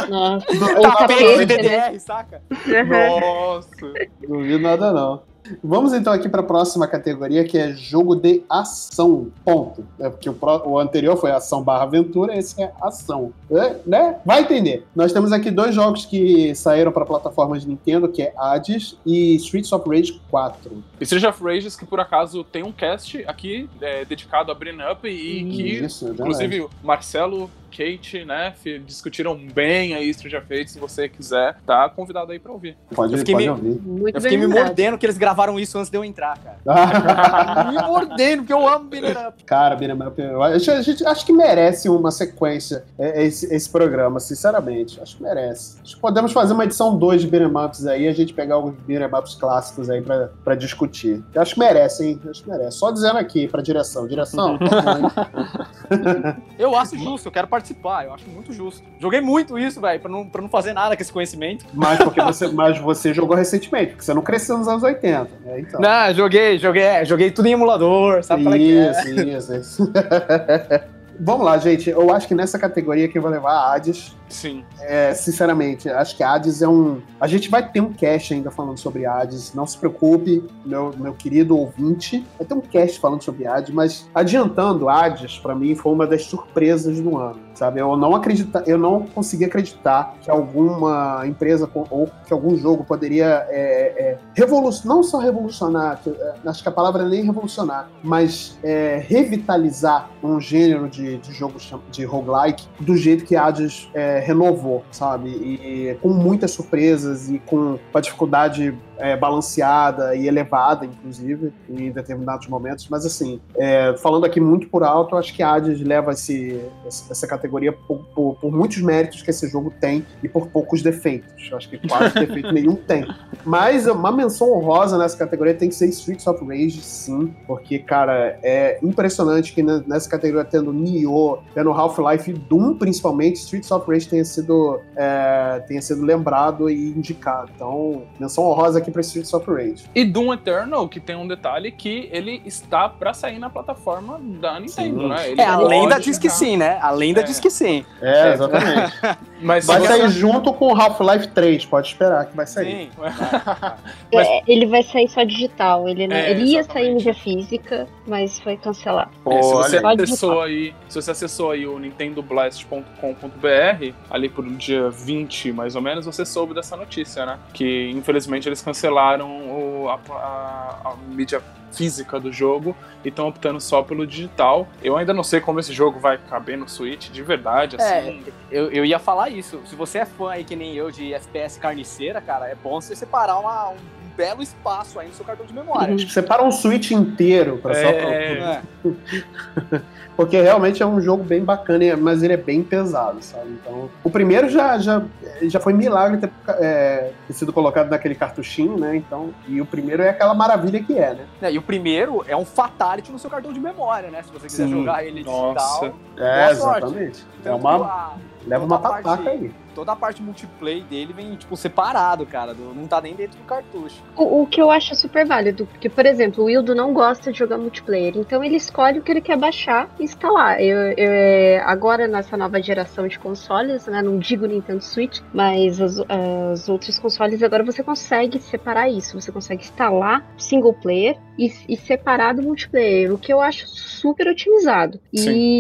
[0.09, 0.47] Nossa.
[0.47, 1.47] Tá, Ou de tapete, né?
[1.47, 2.43] DDR, saca?
[2.89, 3.93] Nossa!
[4.29, 5.23] não vi nada não.
[5.63, 9.29] Vamos então aqui para a próxima categoria, que é jogo de ação.
[9.45, 9.85] Ponto.
[9.99, 13.33] É porque o, pró- o anterior foi ação barra aventura, esse é ação.
[13.51, 14.17] É, né?
[14.25, 14.87] Vai entender.
[14.95, 19.35] Nós temos aqui dois jogos que saíram para plataformas de Nintendo, que é Hades e
[19.37, 20.83] Streets of Rage 4.
[21.01, 25.09] Street of Rages, que por acaso tem um cast aqui é, dedicado a Bring Up
[25.09, 28.55] e que, Isso, é inclusive, o Marcelo, Kate, né,
[28.87, 30.71] discutiram bem aí Street of Rage.
[30.71, 32.77] Se você quiser, tá convidado aí pra ouvir.
[32.95, 33.81] Pode, Eu fiquei pode meio- ouvir.
[33.83, 36.59] Muito Eu fiquei me mordendo que eles gravaram isso antes de eu entrar, cara.
[37.71, 39.45] me mordendo, porque eu amo Beat It Up.
[39.45, 43.69] Cara, Beat'em Up, eu acho, a gente acho que merece uma sequência é, esse, esse
[43.71, 45.01] programa, sinceramente.
[45.01, 45.79] Acho que merece.
[45.83, 48.75] Acho que podemos fazer uma edição 2 de Beat'em Ups aí, a gente pegar alguns
[48.81, 51.23] Beat'em Ups clássicos aí pra, pra discutir.
[51.35, 52.21] Eu acho que merece, hein?
[52.29, 52.79] Acho que merece.
[52.79, 54.07] Só dizendo aqui pra direção.
[54.07, 54.59] Direção?
[56.59, 58.05] Eu acho justo, eu quero participar.
[58.05, 58.83] Eu acho muito justo.
[58.99, 61.65] Joguei muito isso, velho, pra não, pra não fazer nada com esse conhecimento.
[61.73, 65.61] Mas porque você, mas você jogou recentemente, porque você não cresceu nos anos 80, né?
[65.61, 65.81] Então.
[65.81, 68.91] Não, joguei, joguei, é, joguei tudo em emulador, sabe qual é que é?
[68.91, 69.93] Isso, isso, isso.
[71.21, 71.91] Vamos lá, gente.
[71.91, 74.17] Eu acho que nessa categoria que eu vou levar a Hades.
[74.29, 74.65] Sim.
[74.81, 77.01] É, sinceramente, acho que Hades é um.
[77.21, 79.55] A gente vai ter um cast ainda falando sobre Hades.
[79.55, 82.27] Não se preocupe, meu, meu querido ouvinte.
[82.39, 86.25] Vai ter um cast falando sobre Hades, mas adiantando, Hades, pra mim, foi uma das
[86.25, 87.41] surpresas do ano.
[87.55, 87.81] Sabe?
[87.81, 93.45] Eu não acredita, eu não consegui acreditar que alguma empresa ou que algum jogo poderia
[93.49, 97.91] é, é, revolucionar, não só revolucionar, que, é, acho que a palavra é nem revolucionar,
[98.01, 103.89] mas é, revitalizar um gênero de, de jogo cham- de roguelike do jeito que Hades
[103.93, 105.31] é, renovou, sabe?
[105.31, 112.47] E, com muitas surpresas e com uma dificuldade é, balanceada e elevada, inclusive, em determinados
[112.49, 112.89] momentos.
[112.89, 117.73] Mas, assim, é, falando aqui muito por alto, acho que Hades leva esse, essa categoria
[117.73, 121.51] por, por- por muitos méritos que esse jogo tem e por poucos defeitos.
[121.53, 123.07] Acho que quase defeito nenhum tem.
[123.45, 128.39] Mas uma menção honrosa nessa categoria tem que ser Streets of Rage, sim, porque, cara,
[128.43, 133.91] é impressionante que ne- nessa categoria, tendo Nioh, tendo Half-Life e Doom, principalmente, Streets of
[133.91, 137.51] Rage tenha sido, é, tenha sido lembrado e indicado.
[137.55, 139.85] Então, menção honrosa aqui pra Streets of Rage.
[139.95, 144.59] E Doom Eternal, que tem um detalhe que ele está pra sair na plataforma da
[144.61, 145.09] Nintendo, Sim.
[145.09, 145.31] né?
[145.31, 146.79] Ele É, a lenda diz que sim, né?
[146.81, 147.25] A lenda É.
[147.25, 147.85] diz que sim.
[148.01, 148.93] É, exatamente.
[149.41, 152.87] Mas Vai sair você- junto com o Half-Life 3, pode esperar que vai sair.
[152.87, 152.91] Sim.
[152.99, 153.15] Mas-
[154.29, 155.89] É, ele vai sair só digital.
[155.89, 159.11] Ele, não- É, ele ia sair em mídia física, mas foi cancelado.
[159.31, 165.53] É, se você acessou aí, se você acessou aí o nintendoblast.com.br, ali por dia 20,
[165.53, 167.39] mais ou menos, você soube dessa notícia, né?
[167.53, 168.78] Que infelizmente eles cancelaram
[169.27, 174.67] o- a, a- a mídia física do jogo e estão optando só pelo digital.
[174.83, 178.25] Eu ainda não sei como esse jogo vai caber no Switch, de verdade, assim.
[178.51, 179.61] Eu, eu ia falar isso.
[179.67, 182.97] Se você é fã aí que nem eu de FPS carniceira, cara, é bom você
[182.97, 185.95] separar uma- um, um belo espaço aí no seu cartão de memória.
[185.95, 187.93] Tipo, Separa um Switch inteiro pra só É.
[187.93, 188.63] pra- É.
[190.17, 193.51] Porque realmente é um jogo bem bacana, e- mas ele é bem pesado, sabe?
[193.51, 195.01] Então, o primeiro já, já,
[195.43, 196.29] já foi milagre ter,
[196.59, 198.97] é, ter sido colocado naquele cartuchinho, né?
[198.97, 201.25] Então, e o primeiro é aquela maravilha que é, né?
[201.41, 204.21] É, E o primeiro é um fatality no seu cartão de memória, né?
[204.25, 204.73] Se você quiser Sim.
[204.73, 205.87] jogar ele Nossa.
[205.87, 205.99] digital.
[206.17, 206.85] É, Boa sorte.
[206.87, 207.21] exatamente.
[207.21, 208.13] É Tanto uma, a-
[208.45, 209.53] leva uma pataca aí.
[209.79, 212.53] Toda a parte multiplayer dele vem, tipo, separado, cara.
[212.53, 214.03] do- não tá nem dentro do cartucho.
[214.17, 217.39] O, o que eu acho super válido, porque, por exemplo, o Wildo não gosta de
[217.39, 220.61] jogar multiplayer, então ele escolhe o que ele quer baixar e instalar.
[220.61, 225.79] Eu, eu- é, agora, nessa nova geração de consoles, né, não digo Nintendo Switch, mas
[225.81, 229.21] os, os outros consoles, agora você consegue separar isso.
[229.21, 234.27] Você consegue instalar single player e, e separar do multiplayer, o que eu acho super
[234.27, 234.99] otimizado.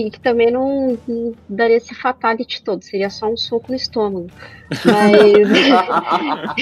[0.06, 4.07] E que também não, não daria esse fatality todo, seria só um soco no estômago.
[4.10, 5.48] Mas.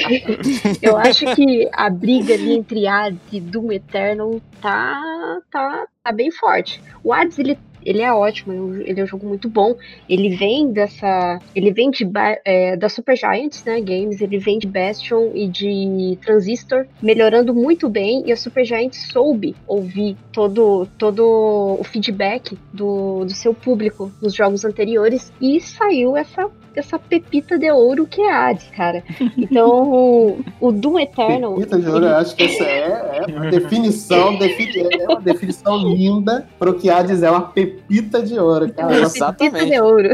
[0.83, 6.31] Eu acho que a briga ali entre Hades e Doom Eternal tá, tá, tá bem
[6.31, 6.81] forte.
[7.03, 9.77] O Hades, ele, ele é ótimo, é ele é um jogo muito bom.
[10.09, 11.39] Ele vem dessa.
[11.55, 12.09] Ele vem de,
[12.45, 13.81] é, da Super Giants, né?
[13.81, 18.25] Games, ele vem de Bastion e de Transistor, melhorando muito bem.
[18.27, 24.35] E a Super Giants soube ouvir todo, todo o feedback do, do seu público nos
[24.35, 26.51] jogos anteriores e saiu essa.
[26.77, 29.03] Essa pepita de ouro que é Hades, cara.
[29.37, 31.55] Então, o, o Doom Eternal.
[31.55, 35.79] Pepita de ouro, eu acho que essa é, é uma definição, defi- é uma definição
[35.79, 38.89] linda pro que Hades é uma pepita de ouro, cara.
[38.89, 39.53] Uma Exatamente.
[39.55, 40.09] pepita de ouro.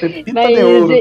[0.00, 0.92] pepita Mas de ouro.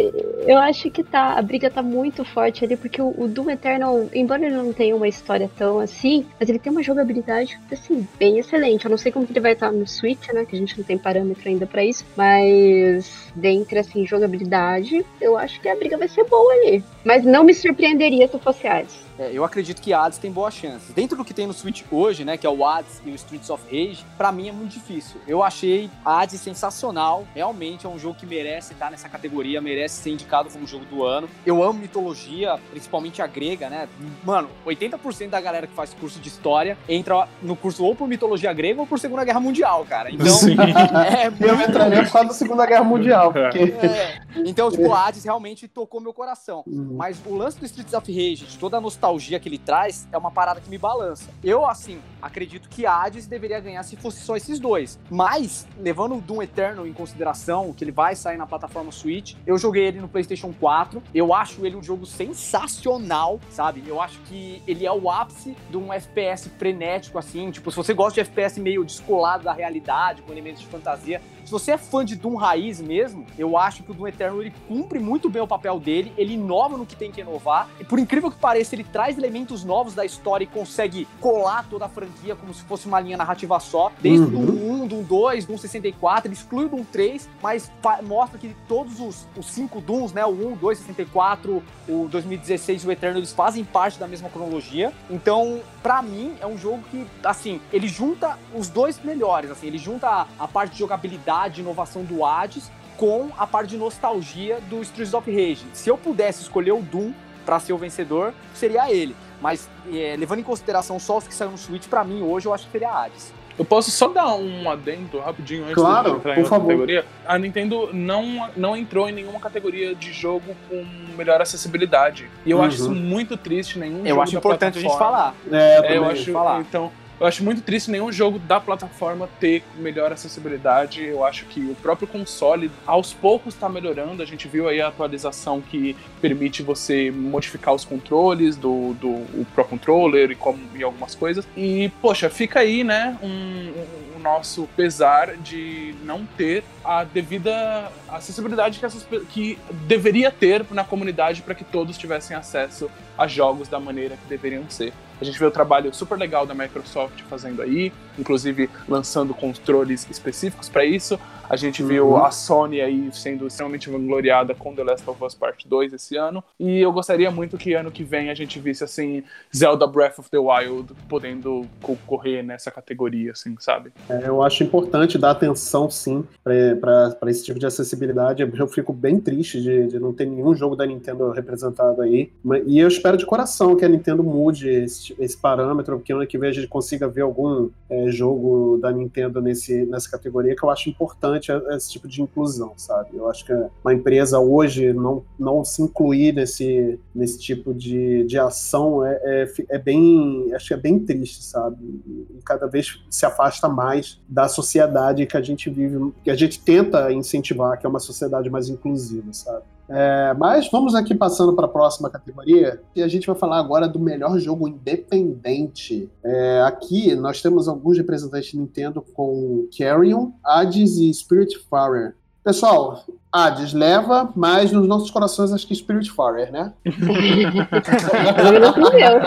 [0.45, 4.07] eu acho que tá, a briga tá muito forte ali, porque o, o Doom Eternal,
[4.13, 8.39] embora ele não tenha uma história tão assim, mas ele tem uma jogabilidade, assim, bem
[8.39, 8.85] excelente.
[8.85, 10.83] Eu não sei como que ele vai estar no Switch, né, que a gente não
[10.83, 14.80] tem parâmetro ainda pra isso, mas dentre, assim, jogabilidade,
[15.19, 16.83] eu acho que a briga vai ser boa ali.
[17.03, 19.10] Mas não me surpreenderia se fosse Hades.
[19.21, 20.91] É, eu acredito que Hades tem boas chances.
[20.95, 23.51] Dentro do que tem no Switch hoje, né, que é o Hades e o Streets
[23.51, 25.21] of Rage, pra mim é muito difícil.
[25.27, 27.27] Eu achei Hades sensacional.
[27.35, 31.03] Realmente é um jogo que merece estar nessa categoria, merece ser indicado como jogo do
[31.03, 31.29] ano.
[31.45, 33.87] Eu amo mitologia, principalmente a grega, né?
[34.23, 38.51] Mano, 80% da galera que faz curso de história entra no curso ou por mitologia
[38.51, 40.09] grega ou por Segunda Guerra Mundial, cara.
[40.09, 40.55] Então, Sim.
[40.59, 45.23] é Eu entraria por causa da Segunda Guerra Mundial, porque é, Então, tipo, a Hades
[45.23, 46.63] realmente tocou meu coração.
[46.65, 46.95] Uhum.
[46.97, 50.17] Mas o lance do Streets of Rage, de toda a nostalgia que ele traz, é
[50.17, 51.29] uma parada que me balança.
[51.43, 54.99] Eu, assim, acredito que Hades deveria ganhar se fosse só esses dois.
[55.09, 59.57] Mas, levando o Doom Eternal em consideração, que ele vai sair na plataforma Switch, eu
[59.57, 61.01] joguei ele no PlayStation 4.
[61.13, 63.83] Eu acho ele um jogo sensacional, sabe?
[63.85, 67.51] Eu acho que ele é o ápice de um FPS frenético, assim.
[67.51, 71.51] Tipo, se você gosta de FPS meio descolado da realidade, com elementos de fantasia, se
[71.51, 74.99] você é fã de Doom raiz mesmo, eu acho que o Doom Eternal ele cumpre
[74.99, 78.31] muito bem o papel dele, ele inova no que tem que inovar, e por incrível
[78.31, 82.53] que pareça, ele traz elementos novos da história e consegue colar toda a franquia como
[82.53, 84.45] se fosse uma linha narrativa só, desde o Uhum.
[84.45, 87.71] Doom 1, Doom 2, Doom 64, ele exclui o Doom 3, mas
[88.03, 92.87] mostra que todos os, os cinco Dooms, né, o 1, 2, 64, o 2016 e
[92.87, 97.05] o Eternal, eles fazem parte da mesma cronologia, então, pra mim, é um jogo que,
[97.23, 101.63] assim, ele junta os dois melhores, assim, ele junta a, a parte de jogabilidade e
[101.63, 105.65] inovação do Hades com a parte de nostalgia do Streets of Rage.
[105.73, 107.13] Se eu pudesse escolher o Doom
[107.45, 109.15] pra ser o vencedor, seria ele.
[109.41, 112.53] Mas, é, levando em consideração só os que saíram no Switch, pra mim, hoje, eu
[112.53, 113.33] acho que seria Hades.
[113.59, 116.65] Eu posso só dar um adendo rapidinho antes Claro, de entrar por em outra favor.
[116.67, 117.05] categoria?
[117.27, 120.85] A Nintendo não, não entrou em nenhuma categoria de jogo com
[121.17, 122.29] melhor acessibilidade.
[122.45, 122.63] E eu Uhum.
[122.63, 123.77] acho isso muito triste.
[123.77, 125.59] Nenhum Eu jogo acho importante a gente plataforma- falar.
[125.61, 126.61] É, É, eu acho, falar.
[126.61, 126.91] então,
[127.21, 131.03] eu acho muito triste nenhum jogo da plataforma ter melhor acessibilidade.
[131.05, 134.23] Eu acho que o próprio console, aos poucos, está melhorando.
[134.23, 139.45] A gente viu aí a atualização que permite você modificar os controles do, do o
[139.53, 141.47] Pro Controller e, como, e algumas coisas.
[141.55, 148.77] E, poxa, fica aí, né, um, um- nosso pesar de não ter a devida acessibilidade
[148.79, 149.57] que, essas, que
[149.87, 154.69] deveria ter na comunidade para que todos tivessem acesso a jogos da maneira que deveriam
[154.69, 154.93] ser.
[155.21, 160.67] A gente vê o trabalho super legal da Microsoft fazendo aí, inclusive lançando controles específicos
[160.67, 161.19] para isso.
[161.47, 162.23] A gente viu Uhum.
[162.25, 166.41] a Sony aí sendo extremamente vangloriada com The Last of Us Part 2 esse ano.
[166.57, 169.21] E eu gostaria muito que ano que vem a gente visse assim
[169.55, 173.91] Zelda Breath of the Wild podendo concorrer nessa categoria, assim, sabe?
[174.09, 178.49] É, eu acho importante dar atenção, sim, para esse tipo de acessibilidade.
[178.57, 182.31] Eu fico bem triste de, de não ter nenhum jogo da Nintendo representado aí.
[182.65, 186.37] E eu espero de coração que a Nintendo mude esse, esse parâmetro, que ano que
[186.37, 190.69] vem a gente consiga ver algum é, jogo da Nintendo nesse, nessa categoria, que eu
[190.69, 193.15] acho importante é- esse tipo de inclusão, sabe?
[193.15, 198.37] Eu acho que uma empresa hoje não, não se incluir nesse, nesse tipo de, de
[198.37, 200.53] ação é, é, é bem.
[200.53, 201.77] Acho que é bem triste, sabe?
[202.05, 206.59] E cada vez se afasta mais da sociedade que a gente vive, que a gente
[206.59, 209.63] tenta incentivar, que é uma sociedade mais inclusiva, sabe?
[209.93, 213.89] É, mas vamos aqui passando para a próxima categoria e a gente vai falar agora
[213.89, 216.09] do melhor jogo independente.
[216.23, 222.15] É, aqui nós temos alguns representantes Nintendo com Carrion, Hades e Spiritfarer.
[222.43, 226.73] Pessoal, Hades leva, mas nos nossos corações acho que Spiritfarer, né?
[226.83, 229.19] Pelo menos no meu.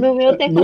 [0.00, 0.62] No meu tem da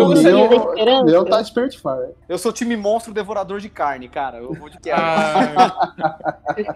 [1.05, 2.15] meu, tá Spiritfarer.
[2.29, 4.39] Eu sou time monstro devorador de carne, cara.
[4.39, 5.01] Eu vou de quero.
[5.01, 5.85] Ah,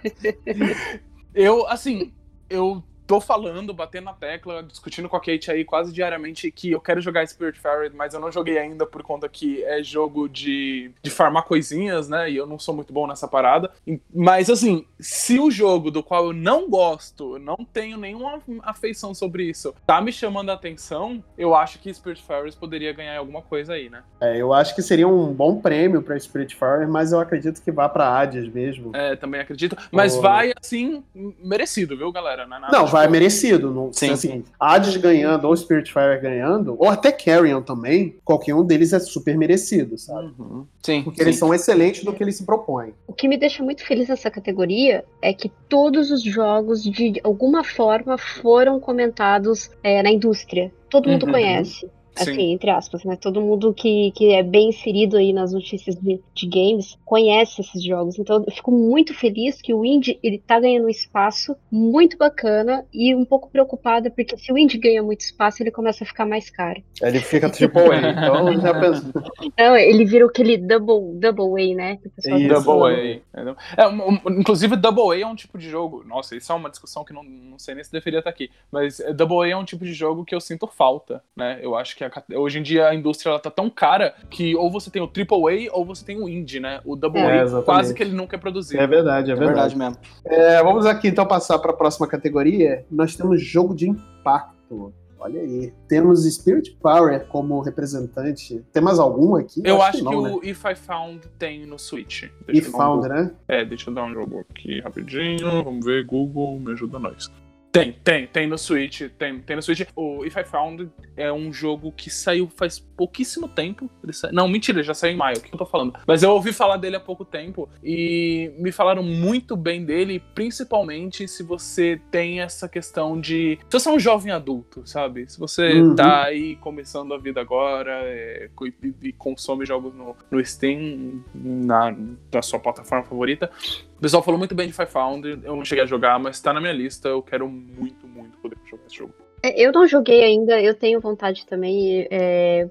[1.35, 2.13] eu, assim,
[2.51, 6.81] eu tô falando, batendo na tecla, discutindo com a Kate aí quase diariamente que eu
[6.81, 11.11] quero jogar Spiritfarer, mas eu não joguei ainda por conta que é jogo de, de
[11.11, 12.31] farmar coisinhas, né?
[12.31, 13.71] E eu não sou muito bom nessa parada.
[14.15, 19.45] Mas, assim, se o jogo do qual eu não gosto, não tenho nenhuma afeição sobre
[19.45, 23.89] isso, tá me chamando a atenção, eu acho que Spiritfarer poderia ganhar alguma coisa aí,
[23.91, 24.03] né?
[24.21, 27.89] É, eu acho que seria um bom prêmio para Spiritfarer, mas eu acredito que vá
[27.89, 28.95] para Hades mesmo.
[28.95, 29.77] É, também acredito.
[29.91, 30.21] Mas Oh.
[30.21, 31.03] vai, assim,
[31.43, 32.47] merecido, viu, galera?
[32.47, 33.71] Não, é nada, Não, vai merecido.
[33.73, 38.93] Não, Sim, assim, Hades ganhando ou Spiritfarer ganhando, ou até Carrion também, qualquer um deles
[38.93, 40.33] é super merecido, sabe?
[40.39, 40.65] Uhum.
[40.83, 41.25] Sim, Porque sim.
[41.29, 42.95] eles são excelentes no que eles se propõem.
[43.09, 47.65] O que me deixa muito feliz nessa categoria é que todos os jogos, de alguma
[47.65, 50.73] forma, foram comentados é, na indústria.
[50.89, 51.33] Todo mundo Uhum.
[51.33, 51.91] conhece.
[52.17, 52.31] Sim.
[52.31, 53.17] Assim, entre aspas, né?
[53.17, 57.83] Todo mundo que, que é bem inserido aí nas notícias de, de games conhece esses
[57.83, 58.19] jogos.
[58.19, 62.85] Então eu fico muito feliz que o indie ele tá ganhando um espaço muito bacana
[62.93, 66.25] e um pouco preocupada, porque se o indie ganha muito espaço, ele começa a ficar
[66.27, 66.83] mais caro.
[67.03, 69.23] Ele fica tipo, "Ué, então já pensou.
[69.59, 71.99] Não, ele vira aquele double, double A, né?
[72.23, 72.49] Que.
[72.49, 73.23] Double.
[73.35, 73.83] A.
[73.83, 76.05] É, um- um- inclusive, Double A é um tipo de jogo.
[76.05, 78.51] Nossa, isso é uma discussão que não, não sei nem se deveria estar aqui.
[78.71, 81.59] Mas Double A é um tipo de jogo que eu sinto falta, né?
[81.63, 84.71] Eu acho que a hoje em dia a indústria ela tá tão cara que ou
[84.71, 86.81] você tem o Triple A ou você tem o Indie, né?
[86.85, 87.65] O Double É, A exatamente.
[87.65, 88.83] quase que ele nunca é produzido.
[88.83, 89.75] É verdade, é É verdade.
[89.77, 89.97] verdade mesmo.
[90.25, 92.85] É, vamos aqui então passar para a próxima categoria.
[92.91, 94.93] Nós temos jogo de impacto.
[95.19, 95.73] Olha aí.
[95.89, 98.63] Temos Spirit Power como representante.
[98.73, 99.63] Tem mais algum aqui?
[99.65, 100.31] Eu acho, que, não, né?
[100.31, 102.25] o If I Found tem no Switch.
[102.47, 103.23] Deixa E um Found, Google.
[103.25, 103.31] né?
[103.49, 105.65] É, deixa eu dar um jogo aqui rapidinho.
[105.65, 107.31] Vamos ver, Google, me ajuda nós.
[107.75, 109.81] Tem, tem, tem no Switch, tem, tem no Switch.
[109.97, 113.91] O If I Found é um jogo que saiu faz pouquíssimo tempo.
[114.13, 115.95] Sa- Não, mentira, já saiu em maio, o que eu tô falando?
[116.07, 121.27] Mas eu ouvi falar dele há pouco tempo e me falaram muito bem dele, principalmente
[121.29, 123.59] se você tem essa questão de.
[123.69, 125.29] Se você é um jovem adulto, sabe?
[125.31, 125.95] Se você Uhum.
[125.97, 128.49] tá aí começando a vida agora é,
[128.83, 131.95] e, e consome jogos no, no Steam, na,
[132.31, 133.51] da sua plataforma favorita.
[133.97, 136.53] O pessoal falou muito bem de Five Found, eu não cheguei a jogar, mas tá
[136.53, 139.15] na minha lista, eu quero muito, muito poder jogar esse jogo.
[139.45, 142.07] É, Eu não joguei ainda, eu tenho vontade também.
[142.11, 142.67] é,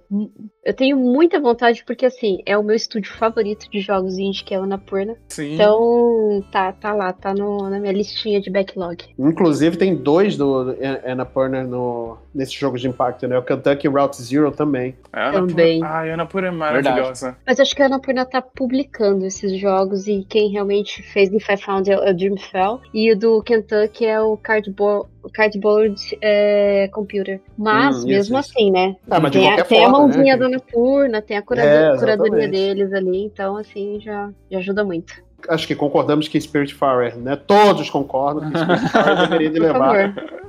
[0.65, 4.53] eu tenho muita vontade porque, assim, é o meu estúdio favorito de jogos indie, que
[4.55, 5.15] é o Annapurna.
[5.27, 5.55] Sim.
[5.55, 9.03] Então, tá, tá lá, tá no- na minha listinha de backlog.
[9.19, 10.75] Inclusive, tem dois do
[11.05, 13.37] Annapurna no, nesse jogo de impacto, né?
[13.37, 14.95] O Kentucky Route Zero também.
[15.11, 15.83] a Ana também.
[15.83, 17.37] Ai, a Ana Pura é maravilhosa.
[17.45, 21.57] Mas acho que a Annapurna tá publicando esses jogos e quem realmente fez If I
[21.57, 22.79] Found é o Dreamfell.
[22.93, 27.39] E o do Kentucky é o Cardboard, o cardboard é, Computer.
[27.57, 28.51] Mas, Hum, mesmo isso.
[28.51, 28.95] assim, né?
[29.09, 30.37] Ah, mas tem, a, tem a forma, mãozinha né?
[30.37, 33.25] da Annapurna, tem a curado- É, curadoria deles ali.
[33.25, 35.13] Então, assim, já, já ajuda muito.
[35.49, 37.35] Acho que concordamos que Spirit Power, né?
[37.35, 39.95] Todos concordam que Spirit Power deveria de levar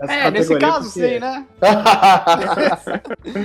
[0.08, 1.46] É, nesse caso, porque- sim, né?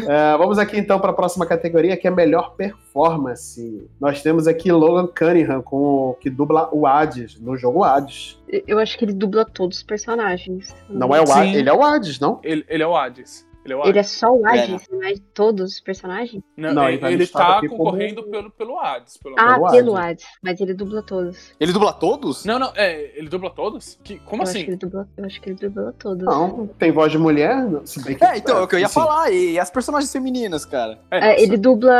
[0.08, 3.88] É, vamos aqui então para a próxima categoria, que é melhor performance.
[4.00, 8.38] Nós temos aqui Logan Cunningham, com, que dubla o Hades, no jogo Hades.
[8.47, 10.76] Eu- acho que ele dubla todos os personagens.
[10.89, 11.32] Não é o.
[11.32, 12.39] Hades, ele é o Hades, não?
[12.43, 13.47] Ele, ele é o Hades.
[13.70, 13.89] Ele é o Hades.
[13.89, 16.43] Ele é só o Hades, não é de todos os personagens?
[16.57, 19.17] Não, Não, ele, ele listado tá aqui como- concorrendo pelo, pelo Hades.
[19.17, 20.24] Pelo Ah, Pelo pelo Hades.
[20.24, 20.26] Hades.
[20.43, 21.51] Mas ele dubla todos.
[21.59, 22.45] Ele dubla todos?
[22.45, 23.99] Não, não, é, ele dubla todos?
[24.03, 24.63] Que, como eu Acho assim?
[24.65, 26.26] que ele dubla, eu acho que ele dubla todos.
[26.26, 28.24] Não, tem voz de mulher, não, se bem que...
[28.26, 28.93] É, então, é o que eu ia Sim.
[28.93, 29.32] falar.
[29.32, 30.99] E as personagens femininas, cara?
[31.11, 31.93] É, ele dubla.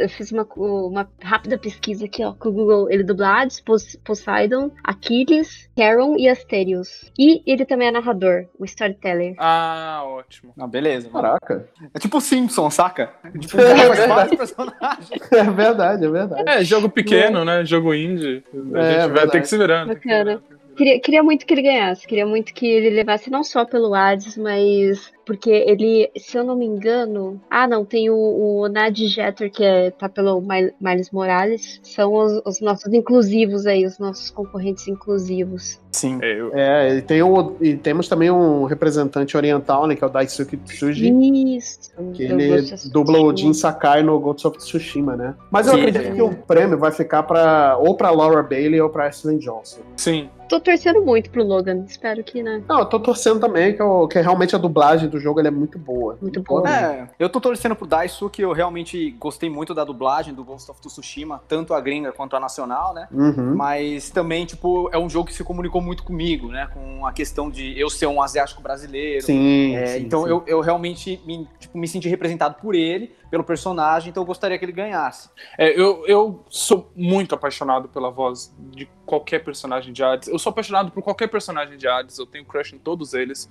[0.00, 2.90] Eu fiz uma, uma rápida pesquisa aqui, ó, com o Google.
[2.90, 7.10] Ele dubla Hades, Pos- Poseidon, Aquiles, Charon e Asterios.
[7.18, 9.34] E ele também é narrador, o storyteller.
[9.38, 10.52] Ah, ótimo.
[10.56, 11.08] Não, beleza.
[11.22, 13.10] Caraca, É tipo Simpson, saca?
[13.38, 14.36] Tipo, É verdade.
[15.32, 16.44] é verdade, é verdade.
[16.48, 17.64] É, jogo pequeno, né?
[17.64, 18.42] Jogo indie.
[18.74, 19.86] A É, gente vai ter que se virar.
[19.86, 20.42] que se Bacana.
[20.76, 24.36] Queria, queria muito que ele ganhasse, queria muito que ele levasse não só pelo Hades,
[24.36, 27.40] mas porque ele, se eu não me engano.
[27.50, 31.80] Ah, não, tem o, o Nad Jeter, que é, tá pelo Mi- Miles Morales.
[31.82, 35.80] São os, os nossos inclusivos aí, os nossos concorrentes inclusivos.
[35.92, 36.18] Sim.
[36.22, 40.06] É, eu- É, e, tem o, e temos também um representante oriental, né, que é
[40.06, 41.10] o Daisuke Tsuji,
[41.56, 41.90] Isso.
[42.14, 43.36] que eu ele dubla o.
[43.36, 45.34] Jin Sakai no Ghost of Tsushima, né?
[45.50, 45.80] Mas eu Sim.
[45.80, 49.80] acredito que o prêmio vai ficar para ou pra Laura Bailey ou pra Ashley Johnson.
[49.96, 50.28] Sim.
[50.48, 51.84] Tô torcendo muito pro Logan.
[51.88, 52.62] Espero que, né?
[52.68, 55.50] Não, eu tô torcendo também, que, eu- que realmente a dublagem do jogo ela é
[55.50, 56.18] muito boa.
[56.20, 56.68] Muito boa.
[56.68, 60.80] É, eu tô torcendo pro Daisuke, eu realmente gostei muito da dublagem do Ghost of
[60.80, 63.08] Tsushima, tanto a gringa quanto a nacional, né?
[63.10, 63.54] Uhum.
[63.54, 66.68] Mas também, tipo, é um jogo que se comunicou muito comigo, né?
[66.72, 69.24] Com a questão de eu ser um asiático brasileiro.
[69.24, 70.30] Sim, É, sim, então sim.
[70.30, 74.58] Eu, eu realmente me, tipo, me senti representado por ele, pelo personagem, então eu gostaria
[74.58, 75.28] que ele ganhasse.
[75.58, 80.28] É, eu, eu sou muito apaixonado pela voz de qualquer personagem de Hades.
[80.28, 82.18] Eu sou apaixonado por qualquer personagem de Hades.
[82.18, 83.50] Eu tenho crush em todos eles.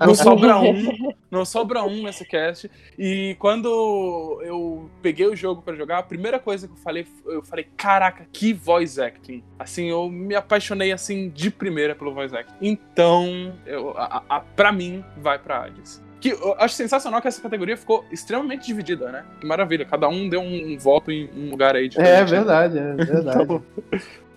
[0.00, 1.12] Não, sobra um.
[1.30, 2.70] Não sobra um nesse cast.
[2.98, 7.42] E quando eu peguei o jogo pra jogar, a primeira coisa que eu falei, eu
[7.42, 9.42] falei, caraca, que voice acting.
[9.58, 12.54] Assim, eu me apaixonei assim de primeira pelo voice acting.
[12.60, 16.05] Então, eu, a, a, pra mim, vai pra Hades.
[16.26, 19.24] Que eu acho sensacional que essa categoria ficou extremamente dividida, né?
[19.40, 19.84] Que maravilha.
[19.84, 22.10] Cada um deu um, um voto em um lugar aí diferente.
[22.10, 23.38] É verdade, é verdade.
[23.46, 23.62] Então,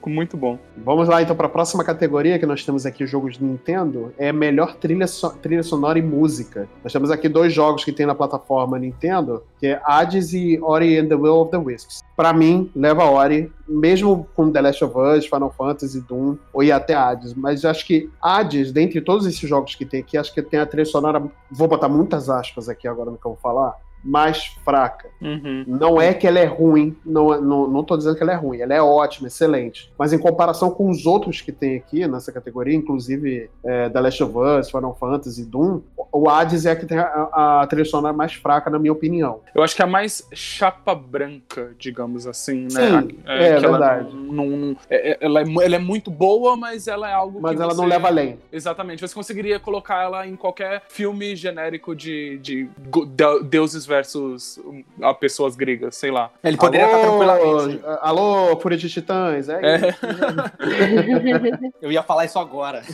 [0.10, 0.58] ficou muito bom.
[0.78, 4.32] Vamos lá então para a próxima categoria que nós temos aqui jogos de Nintendo, é
[4.32, 6.68] melhor trilha, so- trilha sonora e música.
[6.84, 10.98] Nós temos aqui dois jogos que tem na plataforma Nintendo, que é Hades e Ori
[10.98, 12.02] and the Will of the Wisps.
[12.16, 16.94] Para mim, leva Ori, mesmo com The Last of Us, Final Fantasy, Doom, ou até
[16.94, 17.34] Hades.
[17.34, 20.66] Mas acho que Hades, dentre todos esses jogos que tem aqui, acho que tem a
[20.66, 25.08] trilha sonora, vou botar muitas aspas aqui agora no que eu vou falar, mais fraca.
[25.22, 25.64] Uhum.
[25.68, 28.36] Não é que ela é ruim, não, é- não, não tô dizendo que ela é
[28.36, 29.92] ruim, ela é ótima, excelente.
[29.98, 34.24] Mas em comparação com os outros que tem aqui nessa categoria, inclusive é, The Last
[34.24, 35.82] of Us, Final Fantasy, Doom,
[36.12, 39.42] o Hades é a que tem a, a trilha sonora mais fraca, na minha opinião.
[39.54, 42.70] Eu acho que é a mais chapa branca, digamos assim, né?
[42.70, 44.16] Sim, é que ela verdade.
[44.16, 47.56] não- não- é- é- ela, é, ela é muito boa, mas ela é algo Mas
[47.56, 48.40] que ela você- não leva além.
[48.52, 49.02] Exatamente.
[49.02, 54.60] Você conseguiria colocar ela em qualquer filme genérico de, de de- deuses versus
[55.02, 56.30] a pessoas gregas, sei lá.
[56.44, 57.82] Ele poderia estar alô, tranquilamente.
[58.02, 59.76] Alô, Fúria de Titãs, é, É.
[59.90, 60.00] isso.
[61.82, 62.84] Eu ia falar isso agora.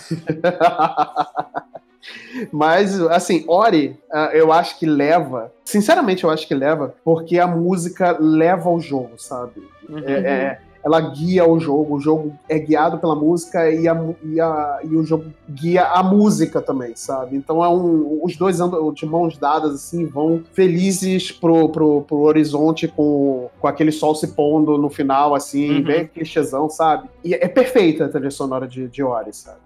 [2.51, 5.51] Mas, assim, Ori, ah, eu acho que leva.
[5.63, 9.67] Sinceramente, eu acho que leva, porque a música leva o jogo, sabe?
[10.05, 14.39] É, é- ela guia o jogo, o jogo é guiado pela música e, a, e,
[14.39, 17.35] a- e o jogo guia a música também, sabe?
[17.35, 18.19] Então é um.
[18.23, 23.67] Os dois andam de mãos dadas, assim, vão felizes pro, pro, pro horizonte com, com
[23.67, 25.83] aquele sol se pondo no final, assim, Uhum.
[25.83, 27.09] bem clichêzão, sabe?
[27.23, 29.57] E é perfeita a trilha sonora de, de Ori, sabe?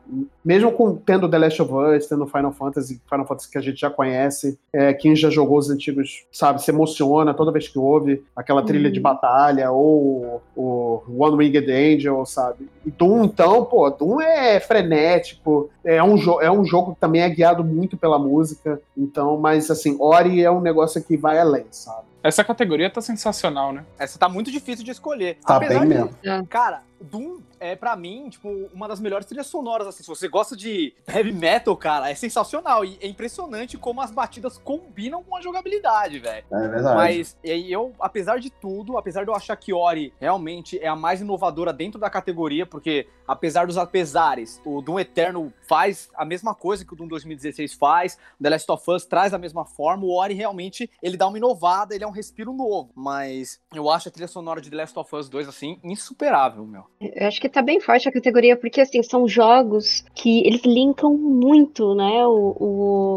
[0.43, 3.80] Mesmo com, tendo The Last of Us, tendo Final Fantasy, Final Fantasy que a gente
[3.80, 8.24] já conhece, é, quem já jogou os antigos, sabe, se emociona toda vez que ouve
[8.36, 8.93] aquela trilha Uhum.
[8.93, 12.70] de batalha, ou o One Winged Angel, sabe?
[12.86, 17.30] E Doom, então, pô, Doom é frenético, é um, é um jogo que também é
[17.30, 22.07] guiado muito pela música, então, mas assim, Ori é um negócio que vai além, sabe?
[22.22, 23.86] Essa categoria tá sensacional, né?
[23.97, 25.38] Essa tá muito difícil de escolher.
[25.45, 26.45] Tá Apesar bem de- mesmo.
[26.49, 30.03] Cara, Doom é pra mim, tipo, uma das melhores trilhas sonoras, assim.
[30.03, 32.83] Se você gosta de heavy metal, cara, é sensacional.
[32.83, 36.45] E é impressionante como as batidas combinam com a jogabilidade, velho.
[36.51, 36.95] É verdade.
[36.95, 41.21] Mas eu, apesar de tudo, apesar de eu achar que Ori realmente é a mais
[41.21, 46.83] inovadora dentro da categoria, porque apesar dos apesares, o Doom Eterno faz a mesma coisa
[46.83, 50.33] que o Doom 2016 faz, The Last of Us traz da mesma forma, o Ori
[50.33, 54.27] realmente, ele dá uma inovada, ele é um respiro novo, mas eu acho a trilha
[54.27, 56.88] sonora de The Last of Us 2, assim, insuperável, meu.
[57.01, 61.13] Eu acho que tá bem forte a categoria, porque assim, são jogos que eles linkam
[61.17, 62.25] muito, né?
[62.27, 62.55] O,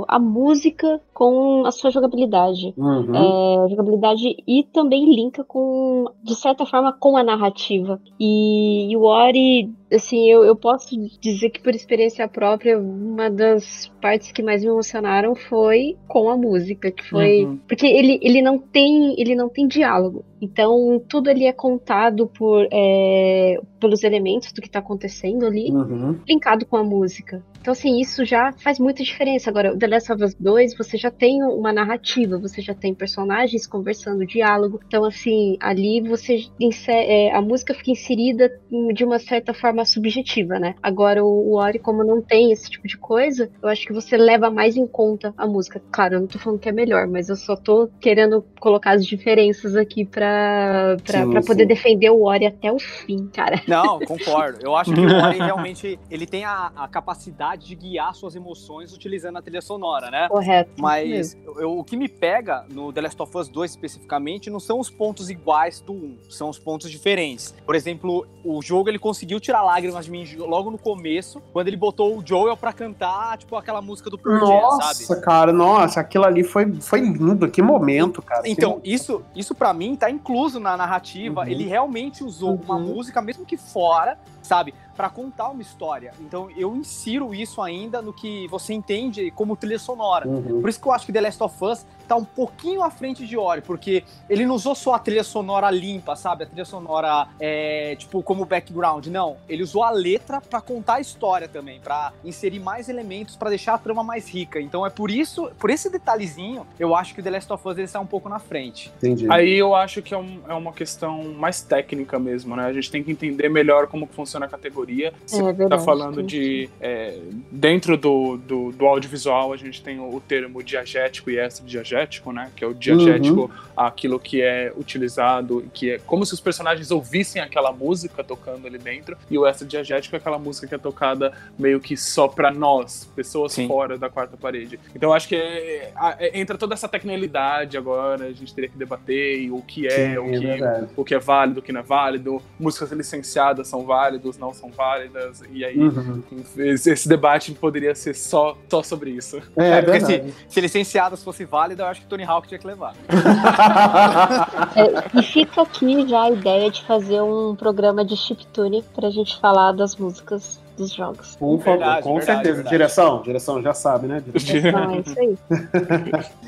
[0.02, 2.74] o- a música com a sua jogabilidade.
[2.76, 3.14] Uhum.
[3.14, 8.00] É, jogabilidade e também linka com, de certa forma, com a narrativa.
[8.18, 10.88] E, e o Ori, assim, eu, eu posso
[11.20, 16.36] dizer que por experiência própria, uma das partes que mais me emocionaram foi com a
[16.36, 17.58] música, que foi Uhum.
[17.68, 20.24] porque ele, ele não tem ele não tem diálogo.
[20.40, 26.18] Então tudo ali é contado por é, pelos elementos do que tá acontecendo ali Uhum.
[26.28, 27.44] linkado com a música.
[27.62, 29.48] Então, assim, isso já faz muita diferença.
[29.48, 32.92] Agora, o The Last of Us 2, você já tem uma narrativa, você já tem
[32.92, 34.80] personagens conversando, diálogo.
[34.84, 36.44] Então, assim, ali você
[36.88, 38.50] é, a música fica inserida
[38.92, 40.74] de uma certa forma subjetiva, né?
[40.82, 44.16] Agora, o, o Ori, como não tem esse tipo de coisa, eu acho que você
[44.16, 45.80] leva mais em conta a música.
[45.92, 49.06] Claro, eu não tô falando que é melhor, mas eu só tô querendo colocar as
[49.06, 51.68] diferenças aqui pra, pra, Sim, pra poder sim.
[51.68, 53.62] defender o Ori até o fim, cara.
[53.68, 54.58] Não, concordo.
[54.64, 58.92] Eu acho que o Ori realmente ele tem a, a capacidade de guiar suas emoções
[58.92, 60.28] utilizando a trilha sonora, né?
[60.28, 60.70] Correto.
[60.76, 61.60] Mas mesmo.
[61.60, 64.88] eu- o que me pega no The Last of Us 2 especificamente não são os
[64.90, 67.54] pontos iguais do 1, são os pontos diferentes.
[67.64, 71.76] Por exemplo, o jogo ele conseguiu tirar lágrimas de mim logo no começo, quando ele
[71.76, 75.20] botou o Joel pra cantar, tipo, aquela música do Pearl Nossa, sabe?
[75.22, 78.42] cara, nossa, aquilo ali foi, foi lindo, que momento, cara.
[78.48, 81.42] Então, Que- isso, isso para mim tá incluso na narrativa.
[81.42, 81.46] Uhum.
[81.48, 82.94] Ele realmente usou uma Uhum.
[82.94, 86.12] música, mesmo que fora, sabe, Pra contar uma história.
[86.20, 90.28] Então, eu insiro isso ainda no que você entende como trilha sonora.
[90.28, 90.60] Uhum.
[90.60, 93.26] Por isso que eu acho que The Last of Us tá um pouquinho à frente
[93.26, 96.44] de Ori, porque ele não usou só a trilha sonora limpa, sabe?
[96.44, 99.06] A trilha sonora, é, tipo, como background.
[99.06, 103.48] Não, ele usou a letra pra contar a história também, pra inserir mais elementos, pra
[103.48, 104.60] deixar a trama mais rica.
[104.60, 107.84] Então é por isso, por esse detalhezinho, eu acho que The Last of Us ele
[107.84, 108.90] está um pouco na frente.
[108.98, 109.26] Entendi.
[109.30, 112.66] Aí eu acho que é, um- é uma questão mais técnica mesmo, né?
[112.66, 115.12] A gente tem que entender melhor como funciona a categoria.
[115.26, 116.26] Se É tá verdade, falando sim.
[116.26, 116.68] de.
[116.80, 117.18] é,
[117.50, 122.01] dentro do, do, do audiovisual, a gente tem o, o termo diagético e extra-diagético,
[122.32, 122.50] né?
[122.56, 127.40] Que é o diagético, aquilo que é utilizado, que é como se os personagens ouvissem
[127.40, 131.80] aquela música tocando ali dentro, e o extra-diagético é aquela música que é tocada meio
[131.80, 133.66] que só pra nós, pessoas Sim.
[133.68, 134.78] fora da quarta parede.
[134.94, 138.76] Então eu acho que é- é- entra toda essa tecnicalidade agora, a gente teria que
[138.76, 140.88] debater e o que é, Sim, o é que verdade.
[140.96, 144.70] o que é válido, o que não é válido, músicas licenciadas são válidas, não são
[144.70, 146.22] válidas, e aí Uhum.
[146.58, 149.38] esse, debate poderia ser só, só sobre isso.
[149.56, 150.34] É, É, porque verdade.
[150.48, 152.94] Se licenciadas fosse válida, acho que Tony Hawk tinha que levar.
[154.74, 159.38] É, e fica aqui já a ideia de fazer um programa de chiptune pra gente
[159.38, 161.36] falar das músicas dos jogos.
[161.36, 162.54] Por favor, Verdade, com verdade, certeza.
[162.54, 162.76] verdade.
[162.76, 164.22] Direção, direção já sabe, né?
[164.32, 165.38] Então é isso aí.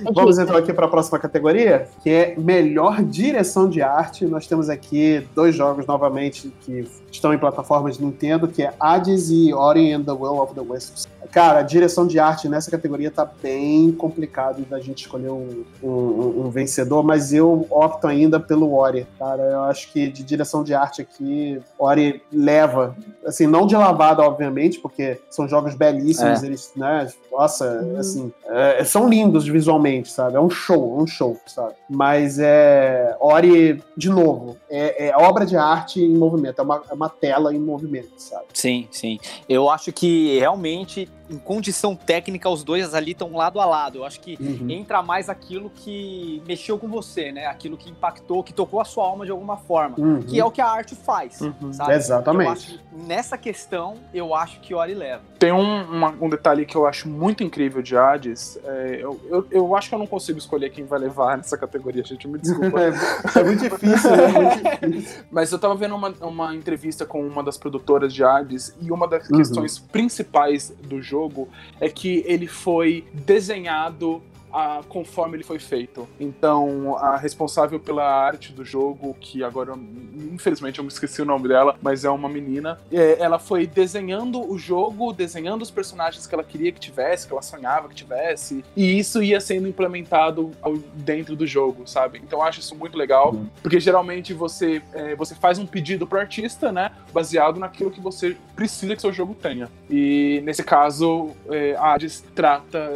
[0.15, 4.25] Vamos então aqui para a próxima categoria, que é melhor direção de arte.
[4.27, 9.53] Nós temos aqui dois jogos novamente que estão em plataformas Nintendo, que é Hades e
[9.53, 11.07] Ori and the Will of the Wisps.
[11.35, 16.45] Cara, a direção de arte nessa categoria tá bem complicado da gente escolher um, um-
[16.47, 19.43] um vencedor, mas eu opto ainda pelo Ori, cara.
[19.43, 24.78] Eu acho que de direção de arte aqui, Ori leva, assim, não de lavada, obviamente,
[24.78, 27.99] porque são jogos belíssimos, eles, né, nossa, Uhum.
[27.99, 30.37] assim, é, são lindos visualmente, sabe?
[30.37, 31.74] É um show, é um show, sabe?
[31.91, 33.16] Mas é.
[33.18, 37.53] Ori, de novo, é, é obra de arte em movimento, é uma, é uma tela
[37.53, 38.45] em movimento, sabe?
[38.53, 39.18] Sim, sim.
[39.49, 43.99] Eu acho que realmente em condição técnica, os dois ali estão lado a lado.
[43.99, 44.68] Eu acho que Uhum.
[44.70, 47.47] entra mais aquilo que mexeu com você, né?
[47.47, 49.97] Aquilo que impactou, que tocou a sua alma de alguma forma.
[49.99, 50.22] Uhum.
[50.22, 51.72] Que é o que a arte faz, Uhum.
[51.72, 51.95] sabe?
[51.95, 52.47] Exatamente.
[52.47, 55.22] Eu acho que nessa questão, eu acho que Ori leva.
[55.39, 58.59] Tem um, uma- um detalhe que eu acho muito incrível de Hades.
[58.64, 62.05] é, eu, eu, eu acho que eu não consigo escolher quem vai levar nessa categoria,
[62.05, 62.27] gente.
[62.29, 62.75] Me desculpa.
[62.85, 64.25] É, é muito difícil, né?
[64.25, 65.25] É muito difícil.
[65.31, 69.09] Mas eu tava vendo uma, uma entrevista com uma das produtoras de Hades e uma
[69.09, 69.39] das Uhum.
[69.39, 71.14] questões principais do jogo
[71.81, 74.23] é que ele foi desenhado
[74.55, 76.07] a- conforme ele foi feito.
[76.21, 79.73] Então, a responsável pela arte do jogo, que agora,
[80.33, 84.41] infelizmente, eu me esqueci o nome dela, mas é uma menina, é, ela foi desenhando
[84.49, 88.65] o jogo, desenhando os personagens que ela queria que tivesse, que ela sonhava que tivesse,
[88.77, 92.21] e isso ia sendo implementado ao- dentro do jogo, sabe?
[92.23, 93.49] Então, eu acho isso muito legal, Uhum.
[93.63, 98.37] porque geralmente você, é, você faz um pedido pro artista, né, baseado naquilo que você
[98.55, 99.69] precisa que seu jogo tenha.
[99.91, 102.93] E nesse caso, é, a Hades trata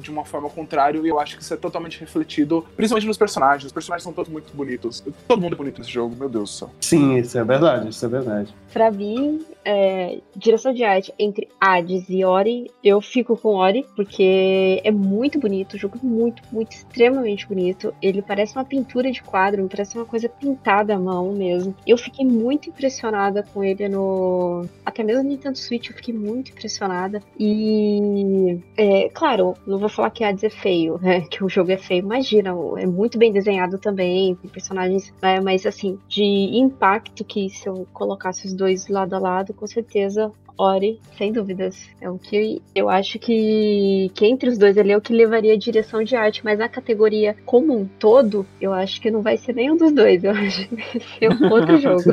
[0.00, 3.64] de uma forma contrária, e eu acho que isso é totalmente refletido, principalmente nos personagens.
[3.64, 5.02] Os personagens são todos muito bonitos.
[5.28, 6.70] Todo mundo é bonito nesse jogo, meu Deus do céu.
[6.80, 8.54] Sim, isso é verdade, isso é verdade.
[8.72, 14.80] Pra mim, é, direção de arte entre Hades e Ori, eu fico com Ori, porque
[14.84, 17.94] é muito bonito, o jogo é muito, muito, extremamente bonito.
[18.00, 21.74] Ele parece uma pintura de quadro, parece uma coisa pintada à mão mesmo.
[21.86, 24.66] Eu fiquei muito impressionada com ele no.
[24.84, 27.22] Até mesmo no Nintendo Switch, eu fiquei muito impressionada.
[27.38, 28.58] E.
[28.76, 31.22] É, claro, não vou falar que Hades é feio, né?
[31.32, 35.64] Que o jogo é feio, imagina, é muito bem desenhado também, tem personagens, né, mas
[35.64, 41.00] assim, de impacto que se eu colocasse os dois lado a lado, com certeza Ori,
[41.16, 41.88] sem dúvidas.
[42.00, 45.54] É o que eu acho que, que entre os dois ali é o que levaria
[45.54, 49.36] a direção de arte, mas a categoria como um todo, eu acho que não vai
[49.36, 50.22] ser nenhum dos dois.
[50.22, 52.04] Eu acho que vai ser um outro jogo.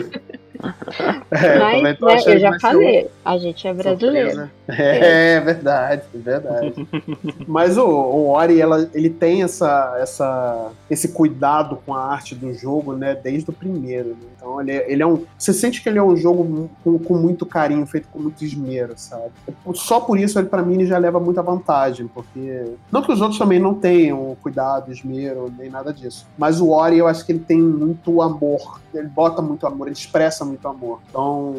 [1.32, 4.50] É, eu mas, né, eu já falei, a gente é brasileiro.
[4.68, 6.88] É, é verdade, é verdade.
[7.48, 12.54] Mas o, o Ori, ela, ele tem essa, essa, esse cuidado com a arte do
[12.54, 14.10] jogo, né, desde o primeiro.
[14.10, 14.16] né?
[14.36, 15.24] Então ele, é- ele é um.
[15.38, 18.94] Você sente que ele é um jogo com, com muito carinho, feito com muito esmero,
[18.96, 19.32] sabe?
[19.74, 22.66] Só por isso, ele para mim ele já leva muita vantagem, porque.
[22.92, 26.28] Não que os outros também não tenham cuidado, esmero, nem nada disso.
[26.38, 28.80] Mas o Ori, eu acho que ele tem muito amor.
[28.94, 31.00] Ele bota muito amor, ele expressa muito amor.
[31.10, 31.56] Então,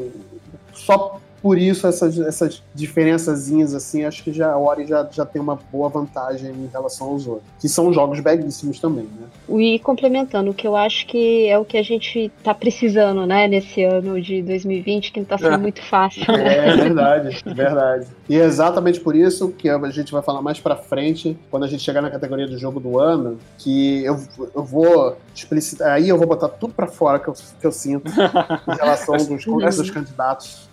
[0.72, 5.40] só por isso essas, essas diferençazinhas assim, acho que já a Ori já, já tem
[5.40, 7.46] uma boa vantagem em relação aos outros.
[7.60, 9.26] Que são jogos belíssimos também, né?
[9.58, 13.48] E complementando, o que eu acho que é o que a gente tá precisando, né,
[13.48, 15.56] nesse ano de 2020, que não tá sendo É.
[15.56, 16.68] muito fácil, né?
[16.68, 18.06] É verdade, é verdade.
[18.28, 21.68] E é exatamente por isso que a gente vai falar mais pra frente, quando a
[21.68, 24.18] gente chegar na categoria do jogo do ano, que eu,
[24.54, 28.10] eu vou explicitar, aí eu vou botar tudo pra fora que eu, que eu sinto
[28.10, 30.69] em relação dos, com esses candidatos.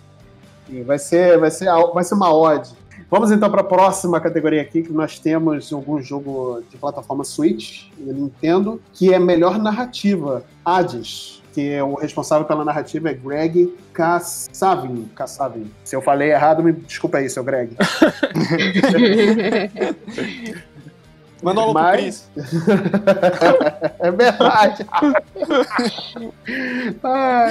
[0.84, 2.70] Vai ser, vai ser, vai ser uma ode.
[3.10, 7.86] Vamos então para a próxima categoria aqui, que nós temos algum jogo de plataforma Switch
[7.98, 13.74] e Nintendo, que é melhor narrativa, Hades, que é o responsável pela narrativa é Greg
[13.94, 15.08] Kassavin.
[15.14, 15.70] Kassavin.
[15.84, 17.74] Se eu falei errado, me desculpa aí, seu Greg.
[21.42, 22.48] Manda um pro Mas- Cris.
[24.00, 24.86] é verdade.
[27.02, 27.46] Ah,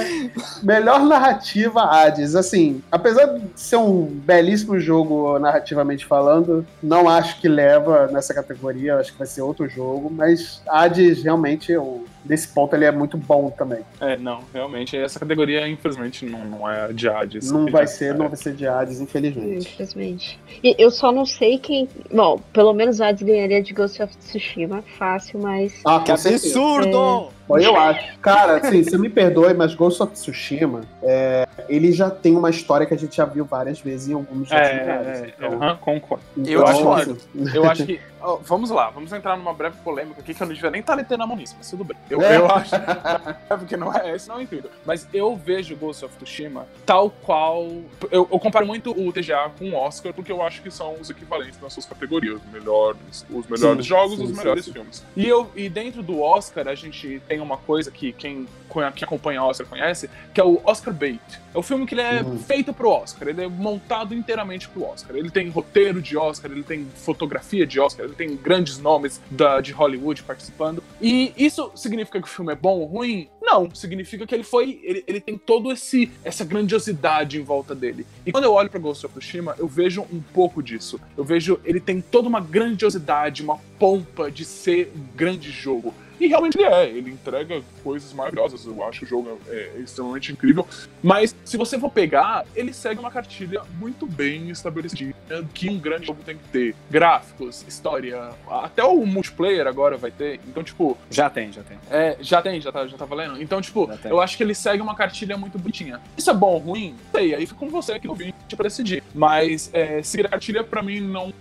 [0.62, 2.34] melhor narrativa Hades.
[2.34, 8.96] Assim, apesar de ser um belíssimo jogo narrativamente falando, não acho que leva nessa categoria.
[8.96, 10.10] Acho que vai ser outro jogo.
[10.10, 13.80] Mas Hades, realmente, eu- nesse ponto, ele é muito bom também.
[14.00, 17.50] É, não, realmente, essa categoria, infelizmente, não, não é de Hades.
[17.50, 19.68] Não vai ser, não vai ser de Hades, infelizmente.
[19.68, 20.38] Infelizmente.
[20.62, 21.88] E eu só não sei quem.
[22.12, 25.80] Bom, pelo menos Hades ganharia de Ghost of Tsushima, fácil, mas.
[25.84, 27.37] Ah, Que com certeza.
[27.48, 28.18] Bom, Eu acho.
[28.18, 32.86] Cara, assim, você me perdoe, mas Ghost of Tsushima, é, ele já tem uma história
[32.86, 34.66] que a gente já viu várias vezes em alguns jogos.
[34.66, 35.08] É, de Hades.
[35.20, 36.24] é, é, Então, aham, concordo.
[36.36, 37.12] Eu então, discordo.
[37.12, 38.00] assim, Eu acho que.
[38.20, 40.94] ó, vamos lá, vamos entrar numa breve polêmica aqui que eu não devia nem estar
[40.94, 41.96] letendo a mão nisso, mas tudo bem.
[42.10, 42.36] Eu, É.
[42.36, 42.74] eu acho.
[42.74, 44.68] É porque não é, esse não é o intuito.
[44.84, 47.64] Mas eu vejo Ghost of Tsushima tal qual.
[48.10, 51.08] Eu, eu comparo muito o TGA com o Oscar, porque eu acho que são os
[51.08, 52.40] equivalentes nas suas categorias.
[52.52, 54.72] Melhores, os melhores Sim, jogos, sim, os sim, melhores sim.
[54.72, 55.04] filmes.
[55.16, 58.46] E, eu, e dentro do Oscar, a gente tem uma coisa que quem,
[58.94, 61.20] quem acompanha o Oscar conhece, que é o Oscar Bait.
[61.54, 62.38] É o filme que ele é Uhum.
[62.38, 65.16] feito pro Oscar, ele é montado inteiramente pro Oscar.
[65.16, 69.60] Ele tem roteiro de Oscar, ele tem fotografia de Oscar, ele tem grandes nomes da,
[69.60, 70.82] de Hollywood participando.
[71.00, 73.28] E isso significa que o filme é bom ou ruim?
[73.40, 74.78] Não, significa que ele foi.
[74.82, 78.06] Ele, ele tem todo esse essa grandiosidade em volta dele.
[78.26, 81.00] E quando eu olho pra Ghost of Tsushima, eu vejo um pouco disso.
[81.16, 85.94] Eu vejo ele tem toda uma grandiosidade, uma pompa de ser um grande jogo.
[86.20, 88.64] E realmente ele é, ele entrega coisas maravilhosas.
[88.66, 90.66] Eu acho o jogo é, é extremamente incrível.
[91.02, 95.14] Mas se você for pegar, ele segue uma cartilha muito bem estabelecida
[95.54, 96.74] que um grande jogo tem que ter.
[96.90, 100.40] Gráficos, história, até o multiplayer agora vai ter.
[100.46, 100.96] Então, tipo.
[101.10, 101.78] Já tem, já tem.
[101.90, 103.40] É, já tem, já tá, já tá valendo.
[103.40, 106.00] Então, tipo, eu acho que ele segue uma cartilha muito bonitinha.
[106.16, 106.94] Isso é bom ou ruim?
[107.12, 109.02] Sei, aí fica com você aqui no vídeo pra decidir.
[109.14, 111.32] Mas é, seguir a cartilha, pra mim, não,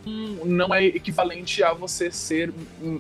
[0.46, 2.54] não é equivalente a você ser.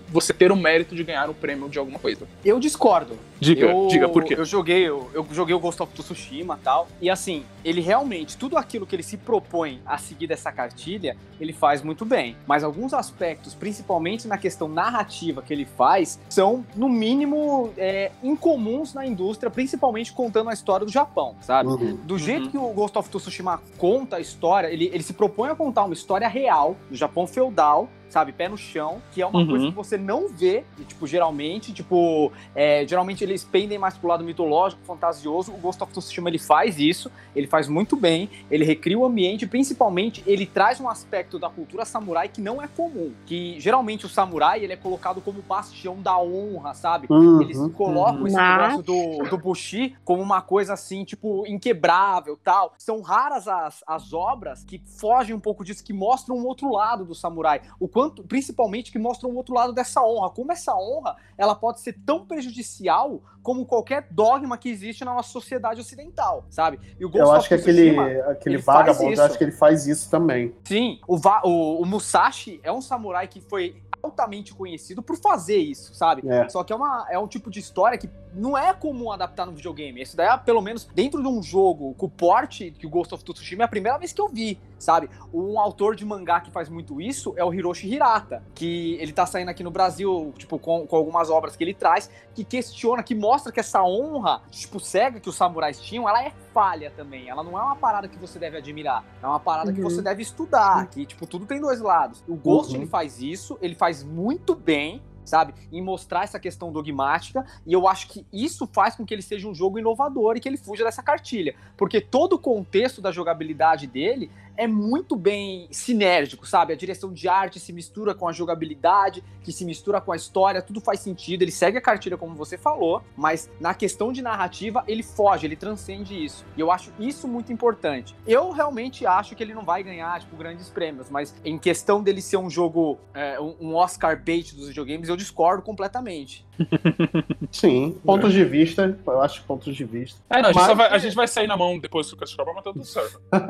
[0.09, 2.27] você ter o mérito de ganhar o prêmio de alguma coisa.
[2.43, 3.17] Eu discordo.
[3.39, 4.35] Diga, eu, diga por quê.
[4.37, 6.87] Eu joguei, eu, eu joguei o Ghost of Tsushima e tal.
[7.01, 11.53] E assim, ele realmente, tudo aquilo que ele se propõe a seguir dessa cartilha, ele
[11.53, 12.35] faz muito bem.
[12.47, 18.93] Mas alguns aspectos, principalmente na questão narrativa que ele faz, são, no mínimo, é, incomuns
[18.93, 21.69] na indústria, principalmente contando a história do Japão, sabe?
[21.69, 21.95] Uhum.
[22.03, 25.55] Do jeito que o Ghost of Tsushima conta a história, ele, ele se propõe a
[25.55, 29.47] contar uma história real do Japão feudal, sabe, pé no chão, que é uma Uhum.
[29.47, 34.07] coisa que você não vê, e, tipo, geralmente, tipo, é, geralmente eles pendem mais pro
[34.07, 38.63] lado mitológico, fantasioso, o Ghost of Tsushima ele faz isso, ele faz muito bem, ele
[38.65, 43.13] recria o ambiente, principalmente, ele traz um aspecto da cultura samurai que não é comum,
[43.25, 47.07] que geralmente o samurai, ele é colocado como bastião da honra, sabe?
[47.09, 52.37] Uhum, Eles colocam esse Mas- negócio do, do Bushi como uma coisa assim, tipo, inquebrável
[52.43, 52.73] tal.
[52.77, 57.05] São raras as, as obras que fogem um pouco disso, que mostram um outro lado
[57.05, 57.61] do samurai.
[57.79, 60.29] O quanto, principalmente, que mostram um outro lado dessa honra.
[60.29, 65.29] Como essa honra, ela pode ser tão prejudicial como qualquer dogma que existe na nossa
[65.29, 66.79] sociedade ocidental, sabe?
[66.99, 70.53] E o Ghost Eu acho que aquele, aquele vagabundo, acho que ele faz isso também.
[70.65, 75.57] Sim, o, Va- o, o Musashi é um samurai que foi altamente conhecido por fazer
[75.57, 76.27] isso, sabe?
[76.29, 76.47] É.
[76.49, 79.51] Só que é, uma, é um tipo de história que não é comum adaptar no
[79.51, 80.01] videogame.
[80.01, 83.13] Isso daí, é, pelo menos dentro de um jogo com o porte que o Ghost
[83.13, 85.09] of Tsushima é a primeira vez que eu vi, sabe?
[85.33, 89.25] Um autor de mangá que faz muito isso é o Hiroshi Hirata, que ele tá
[89.25, 93.15] saindo aqui no Brasil, tipo, com, com algumas obras que ele traz, que questiona, que
[93.15, 97.29] mostra que essa honra, tipo, cega que os samurais tinham, ela é falha também.
[97.29, 99.03] Ela não é uma parada que você deve admirar.
[99.21, 99.89] É uma parada que Uhum.
[99.89, 102.23] você deve estudar, que, tipo, tudo tem dois lados.
[102.27, 102.81] O Ghost, Uhum.
[102.81, 105.53] ele faz isso, ele faz muito bem, sabe?
[105.71, 109.47] Em mostrar essa questão dogmática, e eu acho que isso faz com que ele seja
[109.47, 111.55] um jogo inovador e que ele fuja dessa cartilha.
[111.75, 116.73] Porque todo o contexto da jogabilidade dele é muito bem sinérgico, sabe?
[116.73, 120.61] A direção de arte se mistura com a jogabilidade, que se mistura com a história,
[120.61, 121.43] tudo faz sentido.
[121.43, 125.55] Ele segue a cartilha, como você falou, mas na questão de narrativa, ele foge, ele
[125.55, 126.43] transcende isso.
[126.57, 128.15] E eu acho isso muito importante.
[128.25, 132.21] Eu realmente acho que ele não vai ganhar, tipo, grandes prêmios, mas em questão dele
[132.21, 136.45] ser um jogo, é, um Oscar bait dos videogames, eu discordo completamente.
[137.51, 140.19] Sim, pontos de vista, eu acho pontos de vista.
[140.29, 142.17] É, não, a gente, Mas- só vai, a gente vai sair na mão depois do
[142.17, 143.21] Cascabel, mas tá tudo certo.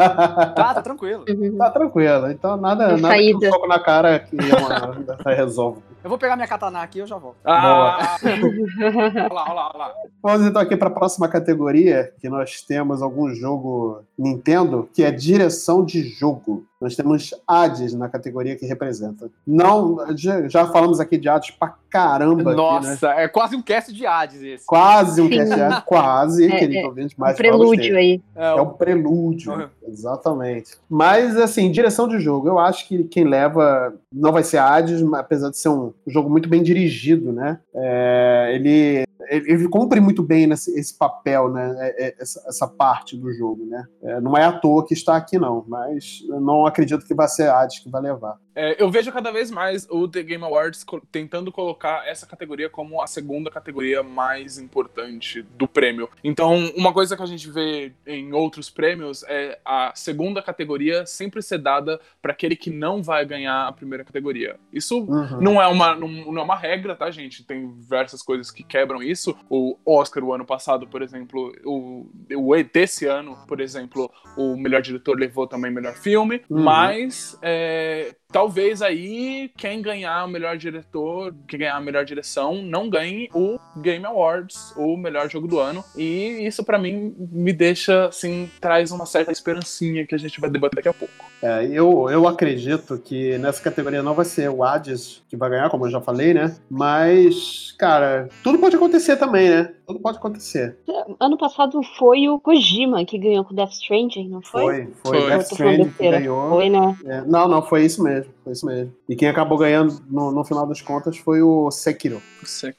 [0.58, 0.97] Tá, tá tranquilo.
[1.06, 1.58] Uhum.
[1.58, 3.50] Tá tranquilo, então nada, nada que um saída.
[3.50, 5.82] soco na cara que uma, resolve.
[6.04, 7.38] Eu vou pegar minha katana aqui e eu já volto.
[7.44, 9.94] Ah, olha lá, olha lá, olha lá.
[10.24, 15.12] Vamos então aqui para a próxima categoria, que nós temos algum jogo Nintendo, que é
[15.12, 16.66] direção de jogo.
[16.80, 19.32] Nós temos Hades na categoria que representa.
[19.46, 22.42] Não, já, já falamos aqui de Hades pra caramba.
[22.42, 22.56] aqui, né?
[22.56, 24.66] Nossa, é quase um cast de Hades esse.
[24.66, 25.38] Quase um Sim.
[25.38, 28.22] cast de Hades, quase, É, querido é, ouvinte, Um mas prelúdio aí.
[28.36, 29.68] É, É o prelúdio, Uhum.
[29.88, 30.76] exatamente.
[30.88, 35.50] Mas, assim, direção de jogo, eu acho que quem leva não vai ser Hades, apesar
[35.50, 37.60] de ser um jogo muito bem dirigido, né?
[37.74, 41.76] É, ele, ele, ele cumpre muito bem nesse, esse papel, né?
[41.80, 43.86] É, é, Essa, essa parte do jogo, né?
[44.02, 47.28] É, não é à toa que está aqui, não, mas eu não acredito que vai
[47.28, 48.38] ser Hades que vai levar.
[48.56, 53.00] É, eu vejo cada vez mais o The Game Awards tentando colocar essa categoria como
[53.02, 56.10] a segunda categoria mais importante do prêmio.
[56.24, 61.42] Então, uma coisa que a gente vê em outros prêmios é a segunda categoria sempre
[61.44, 64.56] ser dada para aquele que não vai ganhar a primeira categoria.
[64.74, 65.40] Isso Uhum.
[65.40, 67.44] não é uma, não, não é uma regra, tá, gente?
[67.46, 69.17] Tem diversas coisas que quebram isso.
[69.50, 72.06] O Oscar, o ano passado, por exemplo, o,
[72.36, 76.62] o desse ano, por exemplo, o melhor diretor levou também melhor filme, Uhum.
[76.64, 82.90] mas é, talvez aí quem ganhar o melhor diretor, quem ganhar a melhor direção, não
[82.90, 85.84] ganhe o Game Awards, o melhor jogo do ano.
[85.96, 90.50] E isso pra mim me deixa assim, traz uma certa esperancinha que a gente vai
[90.50, 91.14] debater daqui a pouco.
[91.42, 95.70] É, eu, eu acredito que nessa categoria não vai ser o Hades que vai ganhar,
[95.70, 96.56] como eu já falei, né?
[96.70, 99.74] Mas, cara, tudo pode acontecer acontecer também, né?
[99.86, 100.78] Tudo pode acontecer.
[101.20, 104.64] Ano passado foi o Kojima que ganhou com Death Stranding, não foi?
[104.64, 105.22] Foi, foi.
[105.22, 105.30] Foi.
[105.30, 106.50] Death Stranding que ganhou.
[106.50, 106.98] Foi, né?
[107.06, 108.32] É, não, não, foi isso mesmo.
[108.44, 108.94] Foi isso mesmo.
[109.08, 112.22] E quem acabou ganhando no, no final das contas foi o Sekiro.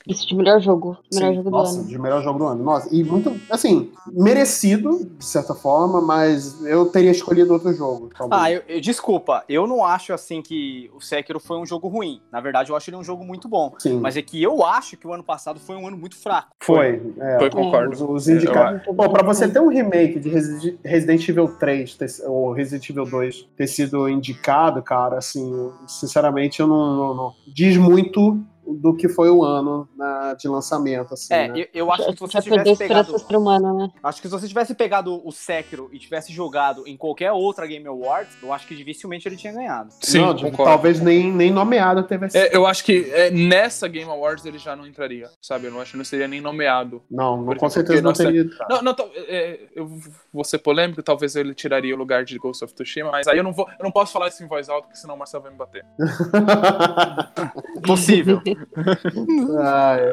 [0.06, 0.96] Isso de melhor jogo.
[1.12, 1.88] Melhor Sim, jogo Nossa, do ano.
[1.88, 2.62] de melhor jogo do ano.
[2.64, 8.10] Nossa, e muito, assim, merecido, de certa forma, mas eu teria escolhido outro jogo.
[8.16, 8.40] talvez.
[8.42, 12.20] Ah, eu, eu- desculpa, eu não acho assim que o Sekiro foi um jogo ruim.
[12.30, 13.74] Na verdade, eu acho ele um jogo muito bom.
[13.78, 16.48] Sim, Mas é que eu acho que o ano passado foi um ano muito fraco.
[16.60, 17.00] foi.
[17.18, 17.92] é, Foi, concordo.
[17.92, 18.86] Os, os É, indicados.
[18.86, 22.88] eu- Bom, pra você ter um remake de Resi- Resident Evil 3 ter- ou Resident
[22.90, 28.38] Evil 2 ter sido indicado, cara, assim, sinceramente, eu não, não- não- Diz muito
[28.74, 31.60] do que foi o ano na- de lançamento, assim, É, né?
[31.60, 33.18] eu, eu acho que se você tivesse pegado.
[33.18, 33.90] ser humana, né?
[34.02, 37.86] Acho que se você tivesse pegado o Sekiro e tivesse jogado em qualquer outra Game
[37.86, 39.92] Awards, eu acho que dificilmente ele tinha ganhado.
[40.00, 40.72] Sim, Não, tipo, concordo.
[40.72, 42.36] talvez nem, nem nomeado teve esse.
[42.38, 45.66] É, eu acho que é, nessa Game Awards ele já não entraria, sabe?
[45.66, 47.02] Eu não acho que não seria nem nomeado.
[47.10, 48.42] Não, não Porque- com certeza porque, não nossa, teria.
[48.42, 48.68] entrado.
[48.70, 49.88] Não, não, tô- é, eu
[50.32, 53.44] vou ser polêmico, talvez ele tiraria o lugar de Ghost of Tsushima, mas aí eu
[53.44, 55.52] não vou, eu não posso falar isso em voz alta, porque senão o Marcelo vai
[55.52, 55.84] me bater.
[57.86, 58.40] Possível.
[59.60, 60.12] Ah, é.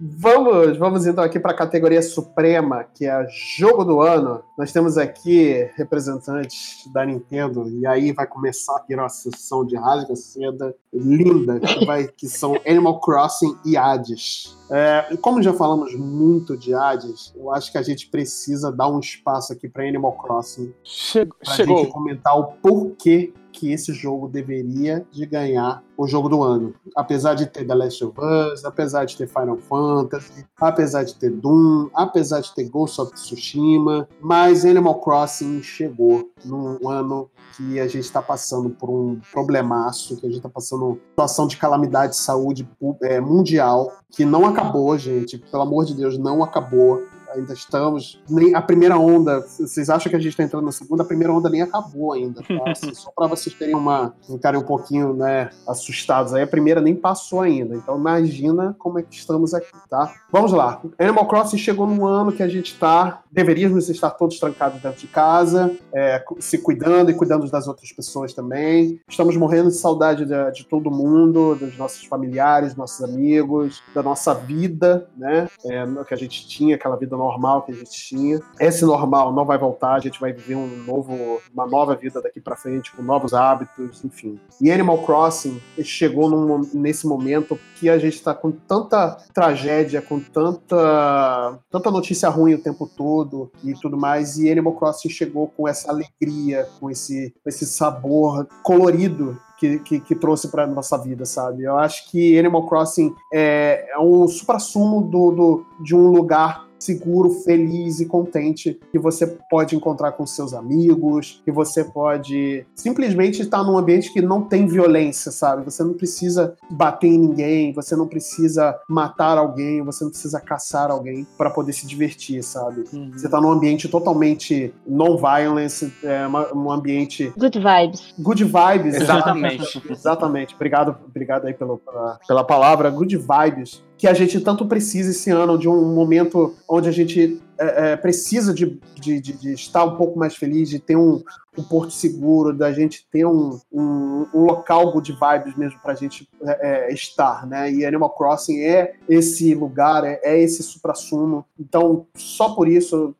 [0.00, 3.26] Vamos, vamos então aqui para a categoria suprema, que é
[3.58, 4.42] jogo do ano.
[4.56, 10.14] Nós temos aqui representantes da Nintendo, e aí vai começar aqui uma sessão de rasga
[10.16, 14.56] seda linda, que, vai, que são Animal Crossing e Hades.
[14.70, 18.98] É, como já falamos muito de Hades, eu acho que a gente precisa dar um
[18.98, 21.36] espaço aqui para Animal Crossing Chegou.
[21.42, 21.78] pra chegou.
[21.78, 26.74] gente comentar o porquê que esse jogo deveria de ganhar o jogo do ano.
[26.96, 31.30] Apesar de ter The Last of Us, apesar de ter Final Fantasy, apesar de ter
[31.30, 37.86] Doom, apesar de ter Ghost of Tsushima, mas Animal Crossing chegou num ano que a
[37.86, 42.12] gente está passando por um problemaço, que a gente está passando uma situação de calamidade
[42.12, 42.68] de saúde
[43.02, 45.38] é, mundial, que não acabou, gente.
[45.38, 47.02] Pelo amor de Deus, não acabou
[47.34, 48.20] ainda estamos.
[48.28, 51.02] Nem a primeira onda, vocês acham que a gente está entrando na segunda?
[51.02, 52.62] A primeira onda nem acabou ainda, tá?
[52.70, 54.14] Assim, só para vocês terem uma.
[54.26, 56.42] ficarem um pouquinho, né, assustados aí.
[56.42, 57.74] A primeira nem passou ainda.
[57.74, 60.12] Então imagina como é que estamos aqui, tá?
[60.30, 60.80] Vamos lá.
[60.98, 63.22] Animal Crossing chegou num ano que a gente tá.
[63.30, 68.34] Deveríamos estar todos trancados dentro de casa, é, se cuidando e cuidando das outras pessoas
[68.34, 69.00] também.
[69.08, 74.34] Estamos morrendo de saudade de, de todo mundo, dos nossos familiares, nossos amigos, da nossa
[74.34, 75.48] vida, né?
[75.64, 78.40] É, que a gente tinha, aquela vida normal que a gente tinha.
[78.60, 82.40] Esse normal não vai voltar, a gente vai viver um novo, uma nova vida daqui
[82.40, 84.38] pra frente, com novos hábitos, enfim.
[84.60, 90.20] E Animal Crossing chegou num- nesse momento que a gente tá com tanta tragédia, com
[90.20, 95.66] tanta, tanta notícia ruim o tempo todo e tudo mais, e Animal Crossing chegou com
[95.68, 101.62] essa alegria, com esse, esse sabor colorido que, que, que trouxe para nossa vida, sabe?
[101.62, 107.30] Eu acho que Animal Crossing é, é um supra-sumo do, do, de um lugar seguro,
[107.30, 113.62] feliz e contente que você pode encontrar com seus amigos, que você pode simplesmente estar
[113.62, 115.64] num ambiente que não tem violência, sabe?
[115.64, 120.90] Você não precisa bater em ninguém, você não precisa matar alguém, você não precisa caçar
[120.90, 122.84] alguém para poder se divertir, sabe?
[123.12, 128.14] Você tá num ambiente totalmente non-violence, é um ambiente Good vibes.
[128.18, 128.94] good vibes.
[128.94, 129.82] Exatamente.
[129.90, 130.54] Exatamente.
[130.54, 135.30] Obrigado, obrigado aí pelo, pela, pela palavra, good vibes, que a gente tanto precisa esse
[135.30, 139.84] ano, de um momento onde a gente é, é, precisa de, de, de- de estar
[139.84, 141.22] um pouco mais feliz, de ter um,
[141.56, 146.28] um porto seguro, da gente ter um, um, um local good vibes mesmo pra gente
[146.42, 147.70] é, é, estar, né?
[147.70, 151.44] E Animal Crossing é esse lugar, é, é esse supra-sumo.
[151.60, 153.14] Então, só por isso,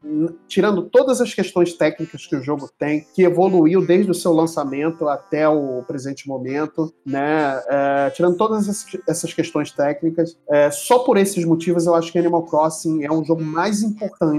[0.48, 5.08] tirando todas as questões técnicas que o jogo tem, que evoluiu desde o seu lançamento
[5.08, 7.62] até o presente momento, né?
[7.68, 12.18] É, tirando todas essas- essas questões técnicas, é, só por esses motivos eu acho que
[12.18, 14.31] Animal Crossing é um jogo mais importante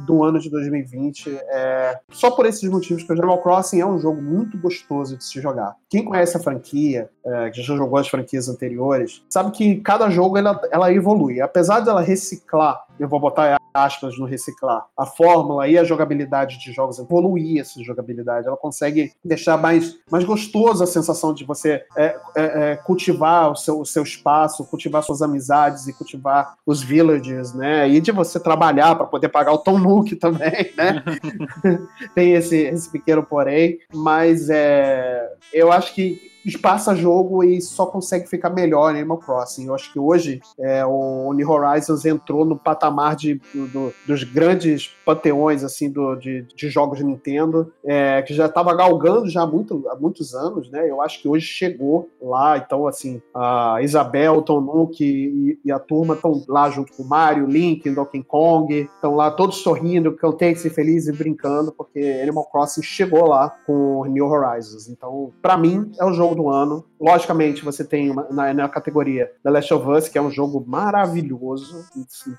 [0.00, 1.30] do ano de 2020.
[1.30, 5.24] É, só por esses motivos que o Animal Crossing é um jogo muito gostoso de
[5.24, 5.74] se jogar.
[5.88, 10.38] Quem conhece a franquia, é, que já jogou as franquias anteriores, sabe que cada jogo
[10.38, 11.40] ela, ela evolui.
[11.40, 16.72] Apesar dela reciclar, eu vou botar aspas no reciclar, a fórmula e a jogabilidade de
[16.72, 18.46] jogos, evoluir essa jogabilidade.
[18.46, 23.56] Ela consegue deixar mais, mais gostoso a sensação de você é, é, é, cultivar o
[23.56, 27.88] seu, o seu espaço, cultivar suas amizades e cultivar os villagers, né?
[27.88, 31.02] E de você trabalhar para poder pagar o Tom Nook também, né?
[32.14, 38.28] Tem esse, esse pequeno porém, mas é, eu acho que passa jogo e só consegue
[38.28, 39.66] ficar melhor em Animal Crossing.
[39.66, 44.90] Eu acho que hoje é, o New Horizons entrou no patamar de, do, dos grandes
[45.04, 49.46] panteões assim, do, de, de jogos de Nintendo, é, que já estava galgando já há,
[49.46, 50.88] muito, há muitos anos, né?
[50.88, 55.78] Eu acho que hoje chegou lá, então assim, a Isabel, Tom Nook e, e a
[55.78, 60.64] turma estão lá junto com o Mario, Link, Donkey Kong, estão lá todos sorrindo, contentes
[60.64, 64.88] e felizes e brincando, porque Animal Crossing chegou lá com New Horizons.
[64.88, 66.84] Então, para mim, é o jogo do ano.
[67.00, 70.64] Logicamente, você tem uma, na, na, categoria The Last of Us, que é um jogo
[70.66, 71.84] maravilhoso,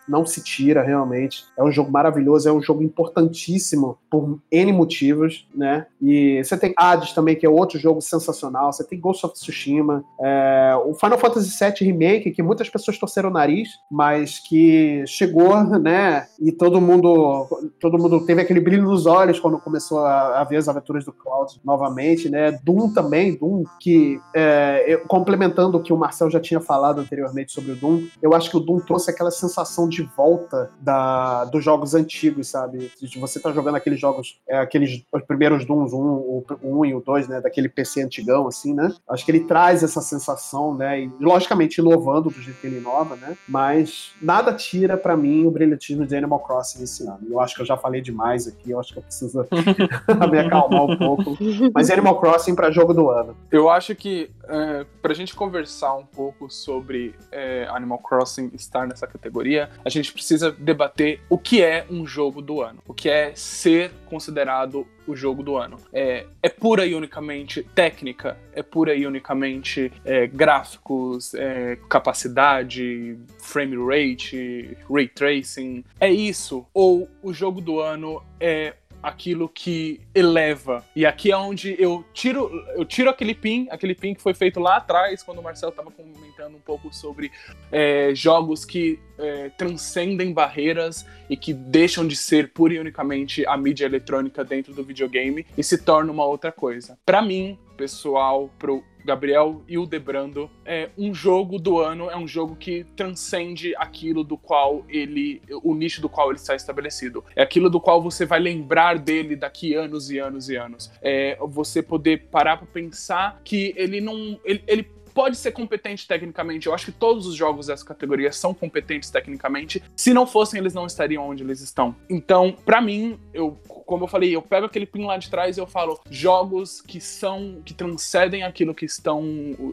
[0.08, 1.43] não se tira realmente.
[1.58, 5.86] É um jogo maravilhoso, é um jogo importantíssimo por N motivos, né?
[6.02, 8.72] E você tem Hades também, que é outro jogo sensacional.
[8.72, 13.30] Você tem Ghost of Tsushima, é, o Final Fantasy VII Remake, que muitas pessoas torceram
[13.30, 16.28] o nariz, mas que chegou, né?
[16.39, 17.48] E todo mundo,
[17.80, 21.14] todo mundo teve aquele brilho nos olhos quando começou a, a ver as aventuras do
[21.14, 22.52] Cloud novamente, né?
[22.64, 23.87] Doom também, Doom, que
[24.34, 28.34] é, eu, complementando o que o Marcel já tinha falado anteriormente sobre o Doom, eu
[28.34, 32.92] acho que o Doom trouxe aquela sensação de volta da, dos jogos antigos, sabe?
[33.00, 36.86] De você tá jogando aqueles jogos, é, aqueles os primeiros Dooms, um, o 1 um
[36.86, 37.42] e o 2, né?
[37.42, 38.94] Daquele PC antigão, assim, né?
[39.10, 41.02] Acho que ele traz essa sensação, né?
[41.02, 43.38] E, logicamente, inovando do jeito que ele inova, né?
[43.48, 47.20] Mas nada tira para mim o brilhantismo de Animal Crossing esse ano.
[47.30, 49.46] Eu acho que eu já falei demais aqui, eu acho que eu preciso
[50.32, 51.38] me acalmar um pouco.
[51.74, 53.36] Mas Animal Crossing para jogo do ano.
[53.52, 59.07] Eu acho que é, pra gente conversar um pouco sobre é, Animal Crossing estar nessa
[59.07, 62.82] categoria, a gente precisa debater o que é um jogo do ano.
[62.88, 65.78] O que é ser considerado o jogo do ano.
[65.93, 73.78] É, é pura e unicamente técnica, é pura e unicamente é, gráficos, é, capacidade, frame
[73.78, 75.84] rate, ray tracing.
[75.99, 76.65] É isso?
[76.74, 80.84] Ou o jogo do ano é aquilo que eleva.
[80.95, 84.60] E aqui é onde eu tiro, eu tiro aquele pin, aquele pin que foi feito
[84.60, 87.32] lá atrás, quando o Marcelo estava comentando um pouco sobre
[87.72, 93.58] é, jogos que é, transcendem barreiras e que deixam de ser pura e unicamente a
[93.58, 96.98] mídia eletrônica dentro do videogame e se torna uma outra coisa.
[97.06, 102.28] Para mim, pessoal, pro Gabriel e o Debrando, é um jogo do ano, é um
[102.28, 107.24] jogo que transcende aquilo do qual ele, o nicho do qual ele está estabelecido.
[107.34, 110.91] É aquilo do qual você vai lembrar dele daqui anos e anos e anos.
[111.01, 116.68] É você poder parar para pensar que ele não, ele, ele pode ser competente tecnicamente.
[116.68, 119.82] Eu acho que todos os jogos dessa categoria são competentes tecnicamente.
[119.95, 121.95] Se não fossem, eles não estariam onde eles estão.
[122.07, 123.57] Então, para mim, eu
[123.88, 126.99] como eu falei, eu pego aquele pin lá de trás e eu falo jogos que
[126.99, 129.24] são, que transcendem aquilo que estão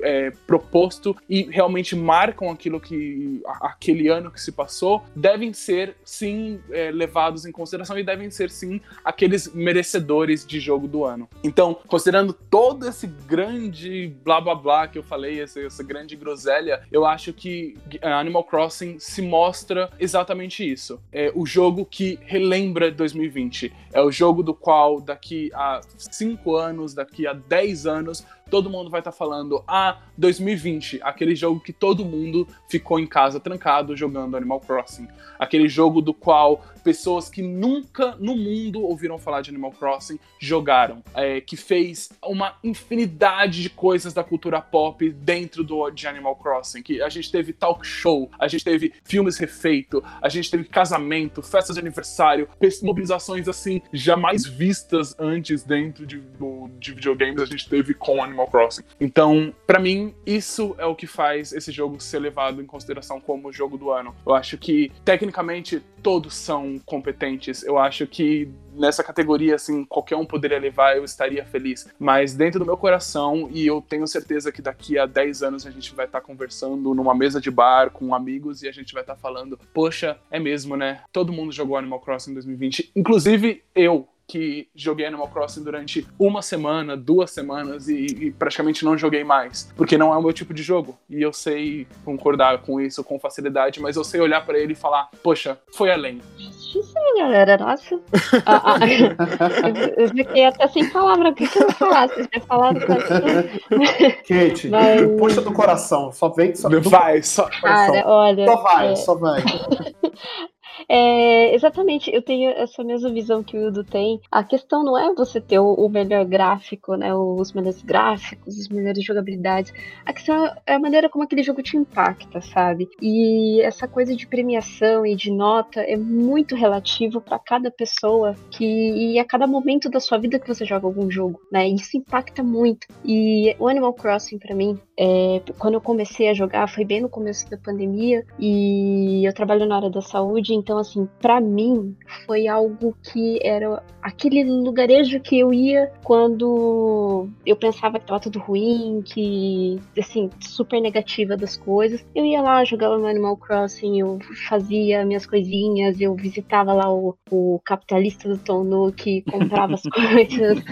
[0.03, 6.61] é, proposto e realmente marcam aquilo que, aquele ano que se passou, devem ser sim
[6.71, 11.29] é, levados em consideração e devem ser sim aqueles merecedores de jogo do ano.
[11.43, 16.83] Então, considerando todo esse grande blá blá blá que eu falei, essa, essa grande groselha,
[16.91, 21.01] eu acho que é, Animal Crossing se mostra exatamente isso.
[21.13, 23.73] É o jogo que relembra 2020.
[23.93, 28.91] É o jogo do qual daqui a 5 anos, daqui a 10 anos, todo mundo
[28.91, 33.97] vai estar tá falando, ah, 2020, aquele jogo que todo mundo ficou em casa trancado
[33.97, 35.09] jogando Animal Crossing.
[35.39, 41.03] Aquele jogo do qual pessoas que nunca no mundo ouviram falar de Animal Crossing jogaram.
[41.15, 46.83] É, que fez uma infinidade de coisas da cultura pop dentro do, de Animal Crossing.
[46.83, 51.43] Que a gente teve talk show, a gente teve filmes refeito, a gente teve casamento,
[51.43, 52.49] festas de aniversário,
[52.83, 58.49] mobilizações assim, jamais vistas antes dentro de, do, de videogames, a gente teve com Animal
[58.49, 58.83] Crossing.
[59.01, 63.53] Então, para mim, isso é o que faz esse jogo ser levado em consideração como
[63.53, 64.15] jogo do ano.
[64.27, 67.63] Eu acho que, tecnicamente, todos são competentes.
[67.63, 71.89] Eu acho que nessa categoria, assim, qualquer um poderia levar, eu estaria feliz.
[71.99, 75.71] Mas dentro do meu coração, e eu tenho certeza que daqui a 10 anos a
[75.71, 79.03] gente vai estar tá conversando numa mesa de bar com amigos e a gente vai
[79.03, 81.03] estar tá falando: Poxa, é mesmo, né?
[81.13, 86.43] Todo mundo jogou Animal Crossing em 2020, inclusive eu que joguei Animal Crossing durante uma
[86.43, 90.55] semana, duas semanas e, e, praticamente não joguei mais, porque não é o meu tipo
[90.55, 90.99] de jogo.
[91.09, 94.77] E eu sei concordar com isso com facilidade, mas eu sei olhar para ele e
[94.77, 96.21] falar: poxa, foi além.
[96.39, 98.01] Isso aí, galera, nossa.
[98.47, 98.79] ah, ah,
[99.97, 101.31] eu fiquei até sem palavra.
[101.31, 102.09] O que, que eu vou falar?
[102.09, 102.81] Vocês já falaram
[104.27, 105.03] Kate, mas...
[105.19, 106.55] puxa do coração, só vem.
[106.55, 107.49] Só, vai, só.
[107.61, 108.47] Cara, olha.
[108.47, 108.97] Só vai, é...
[108.97, 109.43] só vai.
[110.89, 114.21] É, exatamente, eu tenho essa mesma visão que o Ildo tem.
[114.31, 117.15] A questão não é você ter o, o melhor gráfico, né?
[117.15, 119.73] Os melhores gráficos, as melhores jogabilidades.
[120.05, 122.89] A questão é a maneira como aquele jogo te impacta, sabe?
[123.01, 128.65] E essa coisa de premiação e de nota é muito relativo para cada pessoa que
[128.65, 131.69] e a cada momento da sua vida que você joga algum jogo, né?
[131.69, 132.87] Isso impacta muito.
[133.05, 137.09] E o Animal Crossing para mim, é, quando eu comecei a jogar, foi bem no
[137.09, 142.47] começo da pandemia e eu trabalho na área da saúde, então assim, para mim foi
[142.47, 149.03] algo que era aquele lugarejo que eu ia quando eu pensava que tava tudo ruim,
[149.05, 152.05] que assim, super negativa das coisas.
[152.15, 154.19] Eu ia lá, jogava no Animal Crossing, eu
[154.49, 160.63] fazia minhas coisinhas, eu visitava lá o, o capitalista do Tom Nook, comprava as coisas,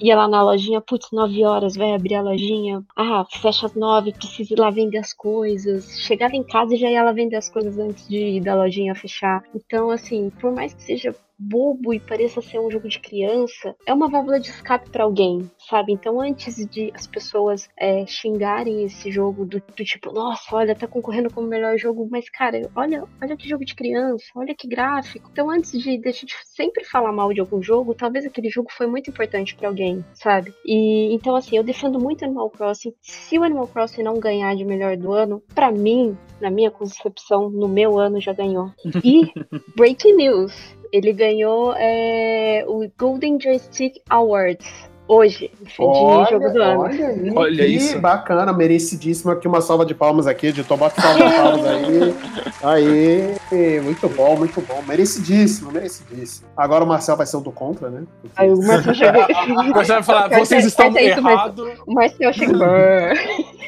[0.00, 4.12] ia lá na lojinha, putz, nove horas, vai abrir a lojinha, ah, fecha às nove,
[4.12, 5.98] preciso ir lá vender as coisas.
[6.00, 9.42] Chegava em casa e já ia lá vender as coisas antes de da lojinha fechar.
[9.54, 13.94] Então, assim, por mais que seja bobo e pareça ser um jogo de criança, é
[13.94, 15.92] uma válvula de escape para alguém, sabe?
[15.92, 20.86] Então, antes de as pessoas é, xingarem esse jogo do, do, tipo, nossa, olha, tá
[20.86, 24.66] concorrendo como o melhor jogo, mas cara, olha, olha que jogo de criança, olha que
[24.66, 25.28] gráfico.
[25.32, 28.70] Então, antes de, de a gente sempre falar mal de algum jogo, talvez aquele jogo
[28.72, 30.52] foi muito importante para alguém, sabe?
[30.64, 32.92] E então, assim, eu defendo muito Animal Crossing.
[33.00, 37.48] Se o Animal Crossing não ganhar de melhor do ano, para mim, na minha concepção,
[37.50, 38.72] no meu ano já ganhou.
[39.04, 39.32] E
[39.76, 46.80] breaking news ele ganhou é, o Golden Joystick Awards hoje, de Olha, jogo do ano.
[46.82, 47.98] olha, aí, Olha que isso.
[47.98, 49.32] bacana, merecidíssimo.
[49.32, 52.14] Aqui uma salva de palmas aqui, de bota salva de palmas aí.
[52.62, 53.34] Aí,
[53.80, 54.82] muito bom, muito bom.
[54.86, 56.46] Merecidíssimo, merecidíssimo.
[56.56, 58.04] Agora o Marcel vai ser o do contra, né?
[58.36, 59.26] Aí o Marcel chegou.
[59.74, 61.68] Você vai falar, vocês estão errados.
[61.86, 62.58] O Marcel chegou.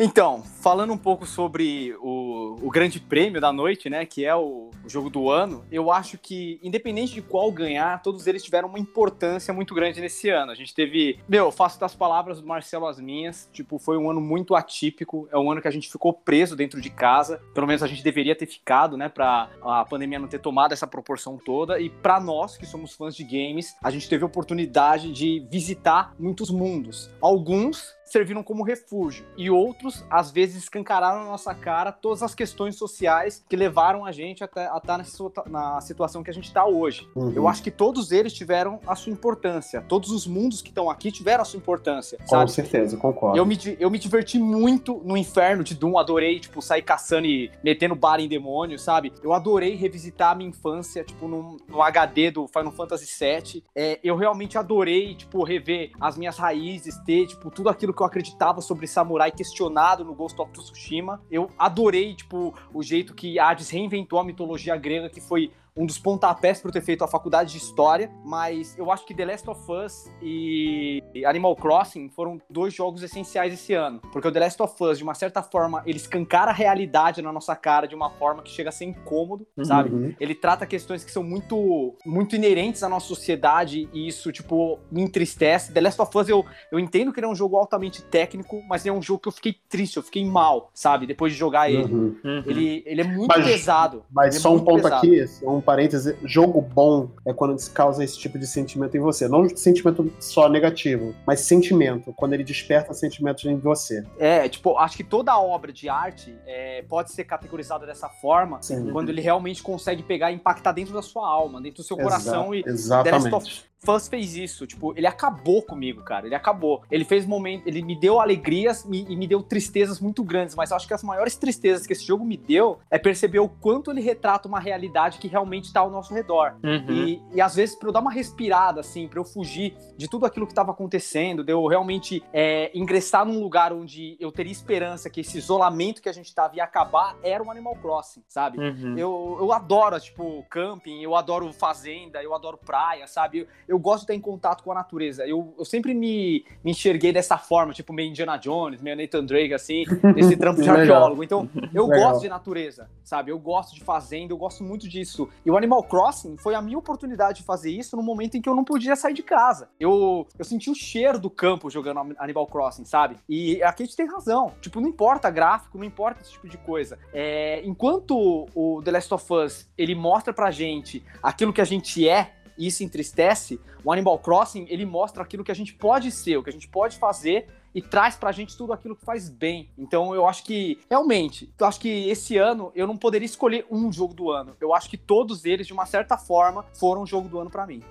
[0.00, 4.70] Então, falando um pouco sobre o, o grande prêmio da noite, né, que é o,
[4.84, 8.78] o jogo do ano, eu acho que, independente de qual ganhar, todos eles tiveram uma
[8.78, 10.52] importância muito grande nesse ano.
[10.52, 14.08] A gente teve, meu, eu faço das palavras do Marcelo as minhas, tipo, foi um
[14.08, 17.66] ano muito atípico, é um ano que a gente ficou preso dentro de casa, pelo
[17.66, 21.36] menos a gente deveria ter ficado, né, pra a pandemia não ter tomado essa proporção
[21.44, 25.44] toda, e pra nós, que somos fãs de games, a gente teve a oportunidade de
[25.50, 27.10] visitar muitos mundos.
[27.20, 32.76] Alguns serviram como refúgio e outros às vezes escancararam na nossa cara todas as questões
[32.76, 36.46] sociais que levaram a gente até a estar nessa situa- na situação que a gente
[36.46, 37.08] está hoje.
[37.14, 37.32] Uhum.
[37.32, 41.10] Eu acho que todos eles tiveram a sua importância, todos os mundos que estão aqui
[41.12, 42.50] tiveram a sua importância, Com sabe?
[42.52, 43.36] certeza, concordo.
[43.38, 47.50] Eu me, eu me diverti muito no inferno de Doom, adorei, tipo, sair caçando e
[47.62, 49.12] metendo bala em demônio, sabe?
[49.22, 53.62] Eu adorei revisitar a minha infância, tipo, no, no HD do Final Fantasy VII.
[53.74, 58.06] É, eu realmente adorei, tipo, rever as minhas raízes, ter, tipo, tudo aquilo que eu
[58.06, 61.20] acreditava sobre samurai questionado no Ghost of Tsushima.
[61.28, 65.98] Eu adorei, tipo, o jeito que Hades reinventou a mitologia grega, que foi um dos
[65.98, 69.48] pontapés para eu ter feito a faculdade de história, mas eu acho que The Last
[69.48, 74.62] of Us e Animal Crossing foram dois jogos essenciais esse ano, porque o The Last
[74.62, 78.10] of Us, de uma certa forma, ele escancara a realidade na nossa cara de uma
[78.10, 79.90] forma que chega a ser incômodo, sabe?
[79.90, 80.14] Uhum.
[80.18, 85.02] Ele trata questões que são muito muito inerentes à nossa sociedade e isso, tipo, me
[85.02, 85.72] entristece.
[85.72, 88.84] The Last of Us, eu, eu entendo que ele é um jogo altamente técnico, mas
[88.84, 91.06] é um jogo que eu fiquei triste, eu fiquei mal, sabe?
[91.06, 91.92] Depois de jogar ele.
[91.92, 92.42] Uhum.
[92.46, 94.04] Ele, ele é muito Mas- pesado.
[94.10, 94.96] Mas Ele é só um ponto pesado.
[95.06, 99.28] aqui, um parêntese, jogo bom é quando causa esse tipo de sentimento em você.
[99.28, 104.02] Não sentimento só negativo, mas sentimento, quando ele desperta sentimentos em você.
[104.18, 108.90] É, tipo, acho que toda obra de arte é, pode ser categorizada dessa forma Sim.
[108.92, 112.54] quando ele realmente consegue pegar e impactar dentro da sua alma, dentro do seu coração
[112.54, 113.68] e Exa- Exatamente.
[113.86, 116.82] Us fez isso, tipo, ele acabou comigo, cara, ele acabou.
[116.90, 120.70] Ele fez momento, ele me deu alegrias me- e me deu tristezas muito grandes, mas
[120.70, 123.90] eu acho que as maiores tristezas que esse jogo me deu é perceber o quanto
[123.90, 126.56] ele retrata uma realidade que realmente tá ao nosso redor.
[126.62, 126.84] Uhum.
[126.90, 130.26] E, e às vezes, pra eu dar uma respirada, assim, pra eu fugir de tudo
[130.26, 135.08] aquilo que tava acontecendo, de eu realmente é, ingressar num lugar onde eu teria esperança
[135.08, 138.58] que esse isolamento que a gente tava ia acabar, era o Animal Crossing, sabe?
[138.58, 138.98] Uhum.
[138.98, 143.46] Eu, eu adoro, tipo, camping, eu adoro fazenda, eu adoro praia, sabe?
[143.68, 145.26] Eu, gosto de estar em contato com a natureza.
[145.26, 149.54] Eu, eu sempre me, me enxerguei dessa forma, tipo, meio Indiana Jones, meio Nathan Drake,
[149.54, 149.84] assim,
[150.16, 151.22] esse trampo de arqueólogo.
[151.22, 152.10] Então, eu Legal.
[152.10, 153.30] gosto de natureza, sabe?
[153.30, 155.28] Eu gosto de fazenda, eu gosto muito disso.
[155.44, 158.48] E o Animal Crossing foi a minha oportunidade de fazer isso no momento em que
[158.48, 159.68] eu não podia sair de casa.
[159.78, 163.16] Eu, eu senti o cheiro do campo jogando Animal Crossing, sabe?
[163.28, 164.52] E a Kate tem razão.
[164.60, 166.98] Tipo, não importa gráfico, não importa esse tipo de coisa.
[167.12, 172.08] É, enquanto o The Last of Us, ele mostra pra gente aquilo que a gente
[172.08, 176.36] é, e isso entristece, o Animal Crossing, ele mostra aquilo que a gente pode ser,
[176.36, 179.68] o que a gente pode fazer, e traz pra gente tudo aquilo que faz bem.
[179.78, 183.92] Então eu acho que, realmente, eu acho que esse ano eu não poderia escolher um
[183.92, 184.56] jogo do ano.
[184.60, 187.66] Eu acho que todos eles, de uma certa forma, foram o jogo do ano pra
[187.66, 187.82] mim.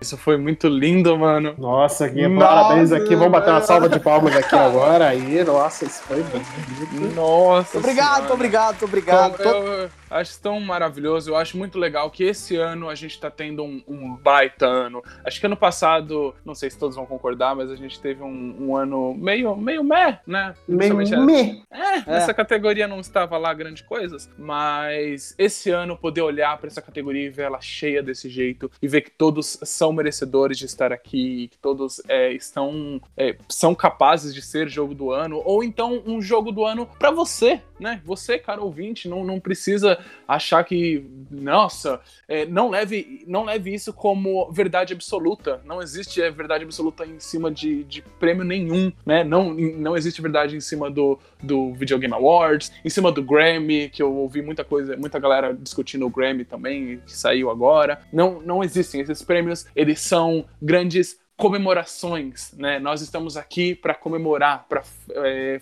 [0.00, 1.54] Isso foi muito lindo, mano.
[1.58, 3.14] Nossa, Nossa, parabéns aqui.
[3.14, 5.08] Vamos bater uma salva de palmas aqui agora.
[5.08, 7.14] Aí, nossa, isso foi bonito.
[7.14, 7.78] Nossa.
[7.78, 9.34] Obrigado, obrigado, obrigado.
[9.38, 11.30] Então, eu, eu acho tão maravilhoso.
[11.30, 15.02] Eu acho muito legal que esse ano a gente tá tendo um, um baita ano.
[15.24, 18.56] Acho que ano passado, não sei se todos vão concordar, mas a gente teve um,
[18.58, 20.54] um ano meio, meio meh, né?
[20.66, 21.60] Meio meh.
[21.70, 26.82] É, essa categoria não estava lá grandes coisas, mas esse ano poder olhar para essa
[26.82, 30.92] categoria e ver ela cheia desse jeito e ver que todos são merecedores de estar
[30.92, 36.02] aqui, que todos é, estão é, são capazes de ser jogo do ano ou então
[36.06, 38.00] um jogo do ano para você, né?
[38.04, 43.92] Você, cara ouvinte, não, não precisa achar que nossa, é, não leve não leve isso
[43.92, 45.60] como verdade absoluta.
[45.64, 49.22] Não existe é, verdade absoluta em cima de, de prêmio nenhum, né?
[49.22, 53.88] Não, não existe verdade em cima do, do Video Game Awards, em cima do Grammy,
[53.88, 58.00] que eu ouvi muita coisa, muita galera discutindo o Grammy também, que saiu agora.
[58.12, 62.78] Não, não existem esses prêmios, eles são grandes comemorações, né?
[62.78, 64.82] Nós estamos aqui para comemorar, para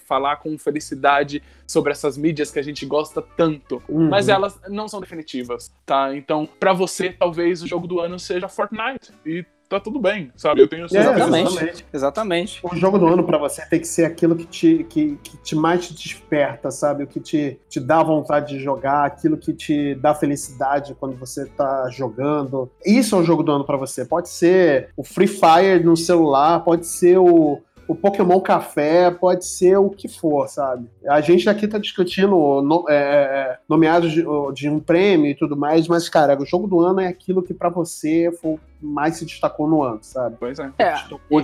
[0.06, 4.08] falar com felicidade sobre essas mídias que a gente gosta tanto, Uhum.
[4.08, 6.14] mas elas não são definitivas, tá?
[6.16, 9.44] Então, para você, talvez o jogo do ano seja Fortnite e
[9.74, 10.60] tá tudo bem, sabe?
[10.60, 11.48] Eu tenho É, Exatamente.
[11.48, 11.86] exatamente.
[11.92, 12.60] Exatamente.
[12.62, 15.56] O jogo do ano pra você tem que ser aquilo que te, que, que te
[15.56, 17.04] mais te desperta, sabe?
[17.04, 21.46] O que te, te dá vontade de jogar, aquilo que te dá felicidade quando você
[21.46, 22.70] tá jogando.
[22.84, 24.04] Isso é o jogo do ano pra você.
[24.04, 29.76] Pode ser o Free Fire no celular, pode ser o, o Pokémon Café, pode ser
[29.76, 30.88] o que for, sabe?
[31.06, 34.24] A gente aqui tá discutindo no- é, é, nomeados de,
[34.54, 37.52] de um prêmio e tudo mais, mas, cara, o jogo do ano é aquilo que
[37.52, 40.36] pra você foi mais se destacou no ano, sabe?
[40.38, 40.70] Pois é.
[40.78, 40.94] É,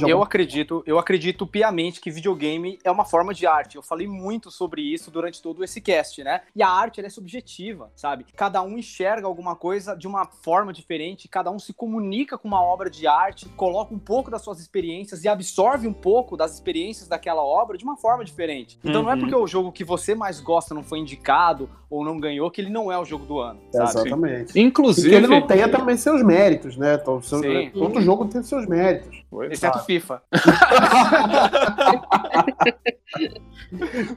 [0.07, 3.77] eu acredito, eu acredito piamente que videogame é uma forma de arte.
[3.77, 6.43] Eu falei muito sobre isso durante todo esse cast, né?
[6.55, 8.27] E a arte ela é subjetiva, sabe?
[8.37, 12.63] Cada um enxerga alguma coisa de uma forma diferente, cada um se comunica com uma
[12.63, 17.09] obra de arte, coloca um pouco das suas experiências e absorve um pouco das experiências
[17.09, 18.79] daquela obra de uma forma diferente.
[18.85, 19.21] Então não é Uhum.
[19.21, 22.71] porque o jogo que você mais gosta não foi indicado ou não ganhou que ele
[22.71, 23.91] não é o jogo do ano, sabe?
[23.91, 24.61] Exatamente.
[24.61, 26.95] Inclusive, que ele não tenha também seus méritos, né?
[26.95, 27.71] Então, seu- Sim.
[27.73, 29.23] Todo jogo tem seus méritos.
[29.43, 29.47] É.
[29.53, 30.23] Exceto FIFA.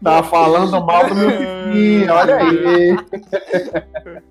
[0.04, 1.30] Tá falando mal do meu
[1.72, 2.96] Fifi, olha aí.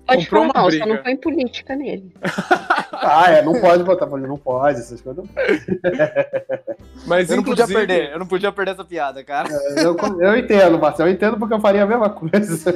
[0.05, 0.85] Pode Comprou falar uma mal, só briga.
[0.85, 2.13] não põe política nele.
[3.05, 5.25] Ah, é, não pode botar, falei, não pode, essas coisas.
[5.25, 5.33] não.
[7.05, 9.49] Mas Eu não podia perder, eu não podia perder essa piada, cara.
[9.75, 12.73] Eu, eu entendo, Marcelo, eu entendo porque eu faria a mesma coisa.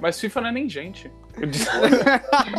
[0.00, 1.08] Mas FIFA não é nem gente.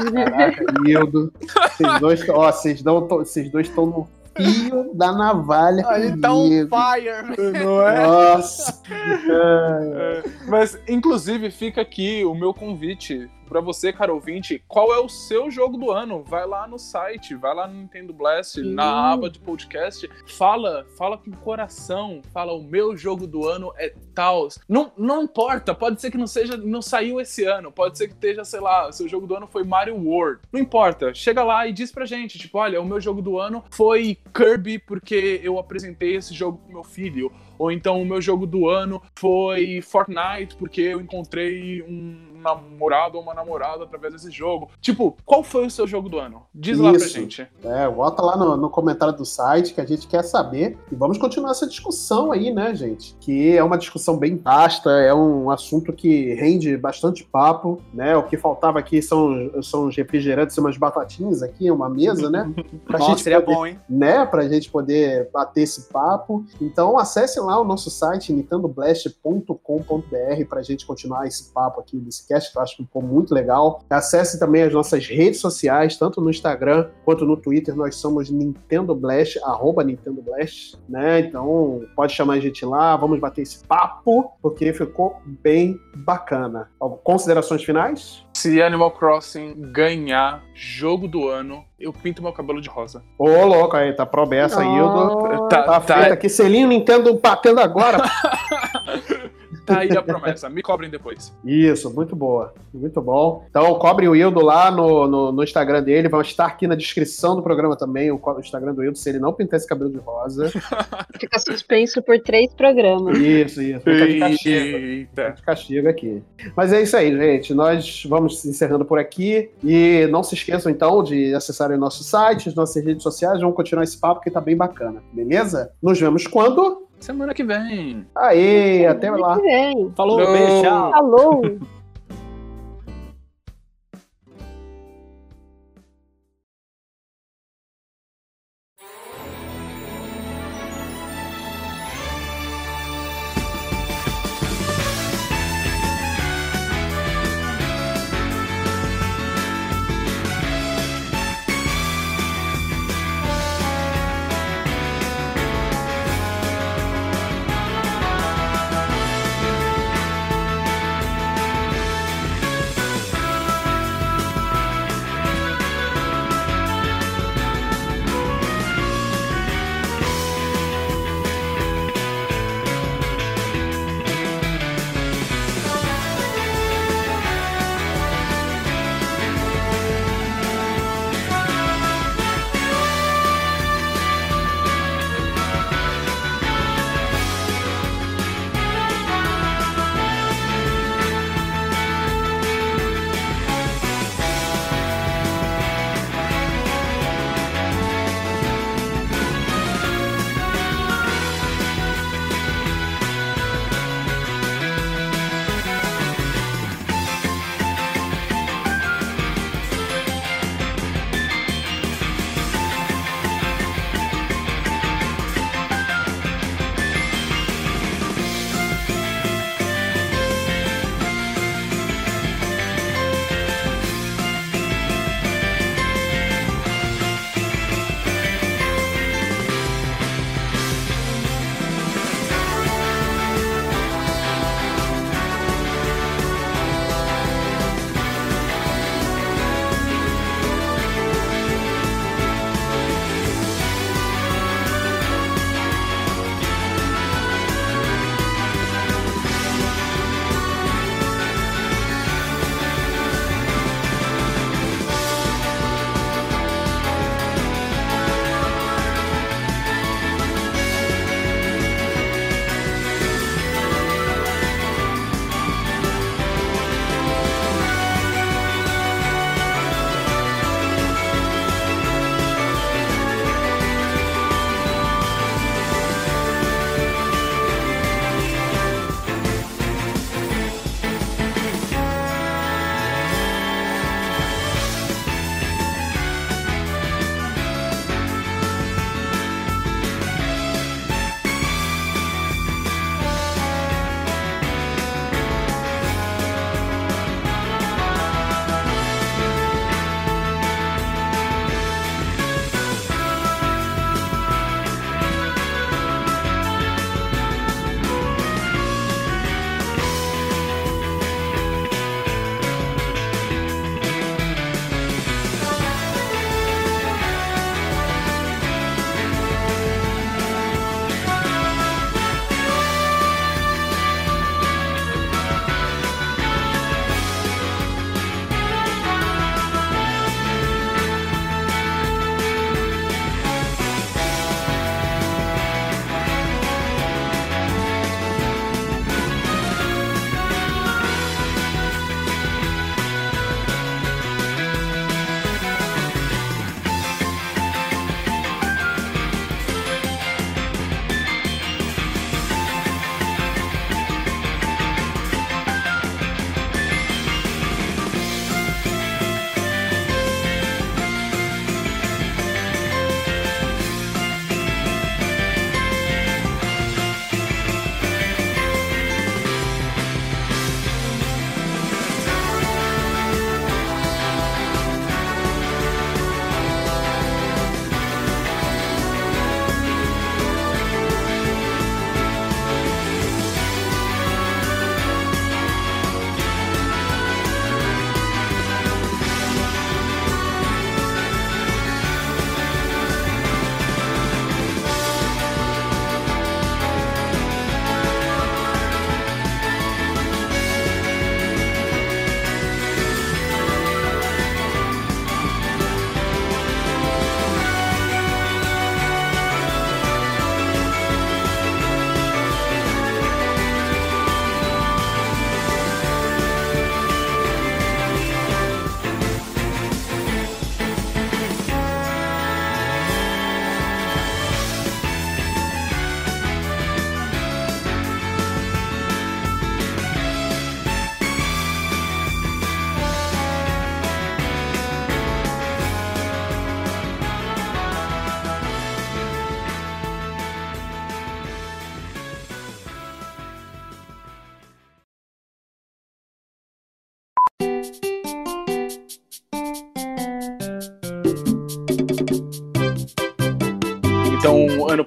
[0.05, 1.33] Caraca, Hildo.
[1.75, 5.87] Vocês dois, ó, vocês dão- vocês dois estão no fio da navalha.
[5.87, 6.69] A gente tá on comigo.
[6.75, 7.53] fire.
[7.63, 8.03] Não é?
[8.07, 8.81] Nossa.
[9.35, 14.63] É, Mas, inclusive, fica aqui o meu convite pra você, cara ouvinte.
[14.67, 16.23] Qual é o seu jogo do ano?
[16.23, 20.09] Vai lá no site, vai lá no Nintendo Blast, na aba de podcast.
[20.25, 22.21] Fala, fala com o coração.
[22.33, 24.47] Fala, o meu jogo do ano é tal.
[24.67, 27.71] Não, não importa, pode ser que não seja, não saiu esse ano.
[27.71, 30.41] Pode ser que esteja, sei lá, seu jogo do ano foi Mario World.
[30.51, 33.63] Não importa, chega lá e diz pra gente, tipo, olha, o meu jogo do ano
[33.69, 37.31] foi Kirby porque eu apresentei esse jogo pro meu filho.
[37.57, 43.23] Ou então o meu jogo do ano foi Fortnite, porque eu encontrei um namorado ou
[43.23, 44.69] uma namorada através desse jogo.
[44.81, 46.43] Tipo, qual foi o seu jogo do ano?
[46.53, 47.09] Diz lá pra Isso.
[47.17, 47.47] gente.
[47.63, 50.77] É, bota lá no, no comentário do site que a gente quer saber.
[50.91, 53.15] E vamos continuar essa discussão aí, né, gente?
[53.19, 58.15] Que é uma discussão bem vasta, é um assunto que rende bastante papo, né?
[58.17, 62.51] O que faltava aqui são, são os refrigerantes e umas batatinhas aqui, uma mesa, né?
[62.85, 63.79] Pra Nossa, gente seria poder- bom, hein?
[63.89, 66.45] né, pra gente poder bater esse papo.
[66.61, 72.51] Então acessem lá o nosso site nintendoblast.com.br pra gente continuar esse papo aqui nesse cast,
[72.51, 73.81] que eu acho que ficou muito legal.
[73.89, 78.95] Acesse também as nossas redes sociais, tanto no Instagram quanto no Twitter, nós somos Nintendo
[78.95, 81.19] Blast, arroba Nintendo Blast, né?
[81.19, 86.69] Então pode chamar a gente lá, vamos bater esse papo, porque ficou bem bacana.
[87.03, 88.25] Considerações finais?
[88.33, 93.03] Se Animal Crossing ganhar jogo do ano, eu pinto meu cabelo de rosa.
[93.17, 95.47] Ô, louco, aí, tá promessa, Hildo.
[95.49, 97.99] Tá, Tá tá, feito aqui, selinho Nintendo batendo agora.
[99.65, 100.49] tá aí a promessa.
[100.49, 101.33] Me cobrem depois.
[101.43, 102.53] Isso, muito boa.
[102.73, 103.45] Muito bom.
[103.49, 106.09] Então, cobre o Hildo lá no, no, no Instagram dele.
[106.09, 109.33] Vai estar aqui na descrição do programa também, o Instagram do Hildo, se ele não
[109.33, 110.51] pintar esse cabelo de rosa.
[111.19, 113.17] Fica suspenso por três programas.
[113.17, 113.81] Isso, isso.
[113.81, 114.77] Fica de castigo.
[114.77, 115.31] Eita.
[115.31, 116.23] de castigo aqui.
[116.55, 117.53] Mas é isso aí, gente.
[117.53, 119.49] Nós vamos encerrando por aqui.
[119.63, 123.39] E não se esqueçam, então, de acessarem o nosso site, as nossas redes sociais.
[123.39, 125.71] Vamos continuar esse papo que tá bem bacana, beleza?
[125.81, 126.83] Nos vemos quando?
[127.03, 128.05] Semana que vem.
[128.15, 129.35] Aê, até lá.
[129.35, 129.91] Semana que vem.
[129.93, 130.91] Falou, beijo, tchau.
[130.91, 131.41] Falou!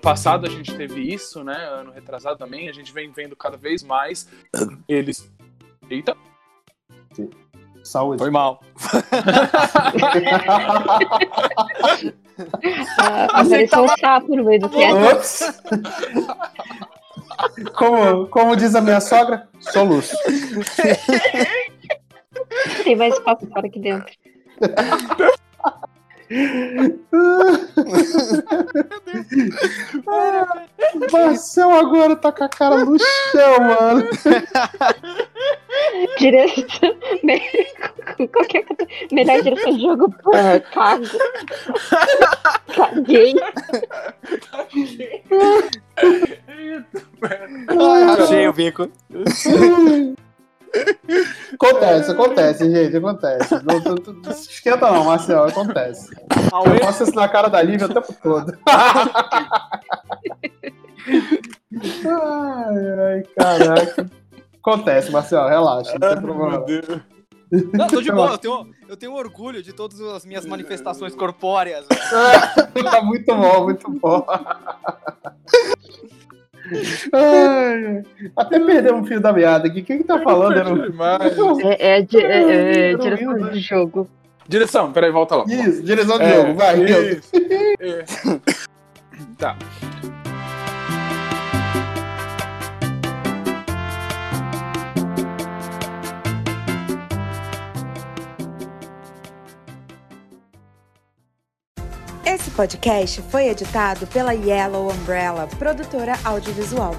[0.07, 1.57] Passado a gente teve isso, né?
[1.69, 4.29] Ano retrasado também, a gente vem vendo cada vez mais
[4.89, 5.29] eles.
[5.91, 6.17] Eita!
[7.83, 8.19] Saúde.
[8.19, 8.61] Foi mal.
[12.99, 14.67] Ah, apareceu um sapo no meio do.
[14.67, 15.41] Ops.
[17.75, 20.15] Como, como diz a minha sogra, soluço.
[22.85, 24.13] Tem mais papo fora aqui dentro.
[31.13, 34.09] Marcel agora tá com a cara no chão, mano.
[36.19, 36.97] Direção.
[38.33, 38.87] Qualquer coisa.
[39.13, 40.15] Melhor direção de jogo.
[40.35, 41.05] Ah, Cago.
[42.75, 43.35] Caguei.
[48.19, 48.91] Achei o bico.
[51.55, 53.55] Acontece, acontece, gente, acontece.
[53.55, 56.15] Não, não, não, não se esquenta não, Marcel, acontece.
[56.31, 58.59] Eu posso isso na cara da Lívia o tempo todo.
[62.07, 64.11] ai, ai, caraca.
[64.59, 66.65] Acontece, Marcel, relaxa, não tem problema.
[66.89, 67.17] não.
[67.73, 68.33] Não, tô de boa.
[68.33, 71.87] Eu tenho, eu tenho orgulho de todas as minhas manifestações corpóreas.
[72.91, 74.27] tá muito bom, muito bom.
[77.13, 78.03] Ai,
[78.37, 79.83] até perdemos o fio da meada aqui.
[79.83, 80.57] Quem que tá falando?
[80.57, 81.33] Eu não- Demais.
[81.79, 84.09] É, é, di- é, é não direção de jogo.
[84.49, 85.45] Direção, peraí, volta lá.
[85.47, 86.77] Isso, direção do É, jogo, vai.
[87.81, 88.05] É.
[89.39, 89.55] Tá.
[102.57, 106.93] Podcast foi editado pela Yellow Umbrella, produtora audiovisual.